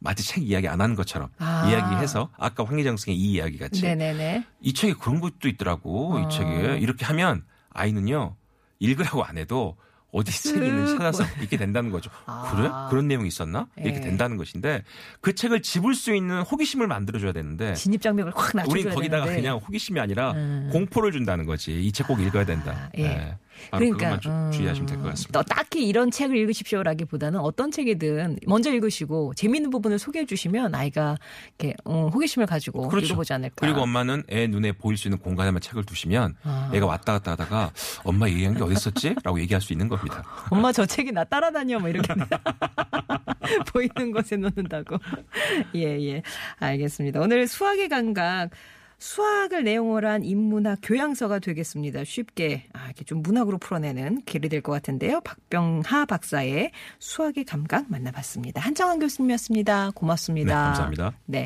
마치 0.01 0.23
책 0.25 0.43
이야기 0.45 0.69
안 0.69 0.81
하는 0.81 0.95
것처럼 0.95 1.29
아. 1.39 1.69
이야기해서 1.69 2.31
아까 2.39 2.65
황희정 2.65 2.97
승의 2.97 3.17
이 3.19 3.33
이야기 3.33 3.59
같이 3.59 3.83
네네네. 3.83 4.45
이 4.61 4.73
책에 4.75 4.95
그런 4.95 5.21
것도 5.21 5.49
있더라고. 5.49 6.19
아. 6.19 6.21
이 6.23 6.31
책에 6.31 6.79
이렇게 6.79 7.05
하면 7.07 7.45
아이는요 7.71 8.37
읽으라고 8.79 9.25
안 9.25 9.39
해도 9.39 9.77
어디 10.13 10.31
책이 10.33 10.65
있는지 10.65 10.97
찾아서 10.97 11.25
읽게 11.43 11.57
된다는 11.59 11.91
거죠. 11.91 12.11
아. 12.27 12.51
그래? 12.55 12.71
그런 12.91 13.07
내용이 13.09 13.29
있었나? 13.29 13.67
이렇게 13.77 13.97
예. 13.97 14.01
된다는 14.01 14.37
것인데 14.39 14.83
그 15.21 15.35
책을 15.35 15.61
집을 15.63 15.95
수 15.95 16.15
있는 16.15 16.41
호기심을 16.43 16.87
만들어줘야 16.87 17.33
되는데 17.33 17.75
진입 17.75 18.01
장벽을 18.01 18.33
확 18.35 18.53
낮춰줘야 18.57 18.81
우린 18.83 18.95
거기다가 18.95 19.25
되는데. 19.25 19.43
그냥 19.43 19.59
호기심이 19.59 20.01
아니라 20.01 20.33
음. 20.33 20.71
공포를 20.73 21.13
준다는 21.13 21.45
거지. 21.45 21.85
이 21.85 21.93
책 21.93 22.07
꼭 22.07 22.21
읽어야 22.21 22.47
된다. 22.47 22.73
아, 22.73 22.91
예. 22.97 23.03
네. 23.09 23.39
그것만 23.71 24.21
좀 24.21 24.51
주의하시면 24.53 24.87
될 24.87 24.99
것 24.99 25.05
같습니다. 25.11 25.41
또 25.41 25.43
딱히 25.45 25.87
이런 25.87 26.11
책을 26.11 26.37
읽으십시오라기보다는 26.37 27.41
어떤 27.41 27.71
책이든 27.71 28.39
먼저 28.47 28.73
읽으시고 28.73 29.35
재미있는 29.35 29.71
부분을 29.71 29.99
소개해 29.99 30.27
주시면 30.27 30.75
아이가 30.75 31.17
이렇게 31.59 31.75
어, 31.85 32.09
호기심을 32.13 32.47
가지고 32.47 32.91
읽어보지 32.97 33.33
않을까. 33.33 33.55
그렇죠. 33.57 33.75
그리고 33.75 33.83
엄마는 33.83 34.23
애 34.31 34.47
눈에 34.47 34.73
보일 34.73 34.97
수 34.97 35.09
있는 35.09 35.19
공간에만 35.19 35.61
책을 35.61 35.85
두시면 35.85 36.35
아. 36.43 36.71
애가 36.73 36.87
왔다 36.87 37.13
갔다 37.15 37.33
하다가 37.33 37.71
엄마 38.05 38.29
얘기한 38.29 38.55
게 38.55 38.63
어디 38.63 38.73
있었지? 38.75 39.15
라고 39.25 39.41
얘기할 39.41 39.61
수 39.61 39.73
있는 39.73 39.89
겁니다. 39.89 40.23
엄마 40.51 40.73
저 40.73 40.85
책이 40.87 41.13
나 41.13 41.25
따라다녀 41.25 41.79
뭐 41.79 41.89
이렇게 41.89 42.15
보이는 43.73 44.13
곳에 44.13 44.37
놓는다고. 44.37 44.97
예, 45.75 46.01
예. 46.09 46.23
알겠습니다. 46.59 47.21
오늘 47.21 47.47
수학의 47.47 47.89
감각 47.89 48.51
수학을 48.99 49.65
내용으로 49.65 50.09
한 50.09 50.25
인문학 50.25 50.79
교양서가 50.83 51.39
되겠습니다. 51.39 52.05
쉽게 52.05 52.67
아, 52.73 52.87
이렇게 52.87 53.05
좀 53.05 53.23
문학으로 53.23 53.59
풀어내는 53.59 54.23
길이 54.25 54.49
될 54.49 54.63
것 54.63 54.73
같은데요. 54.73 55.21
박병하 55.21 56.07
박사의 56.07 56.71
수학의 56.99 57.45
감각 57.45 57.91
만나봤습니다. 57.91 58.61
한정환 58.61 58.99
교수님이었습니다. 58.99 59.93
고맙습니다. 59.95 60.49
네, 60.55 60.67
감사합니다. 60.67 61.13
네. 61.27 61.45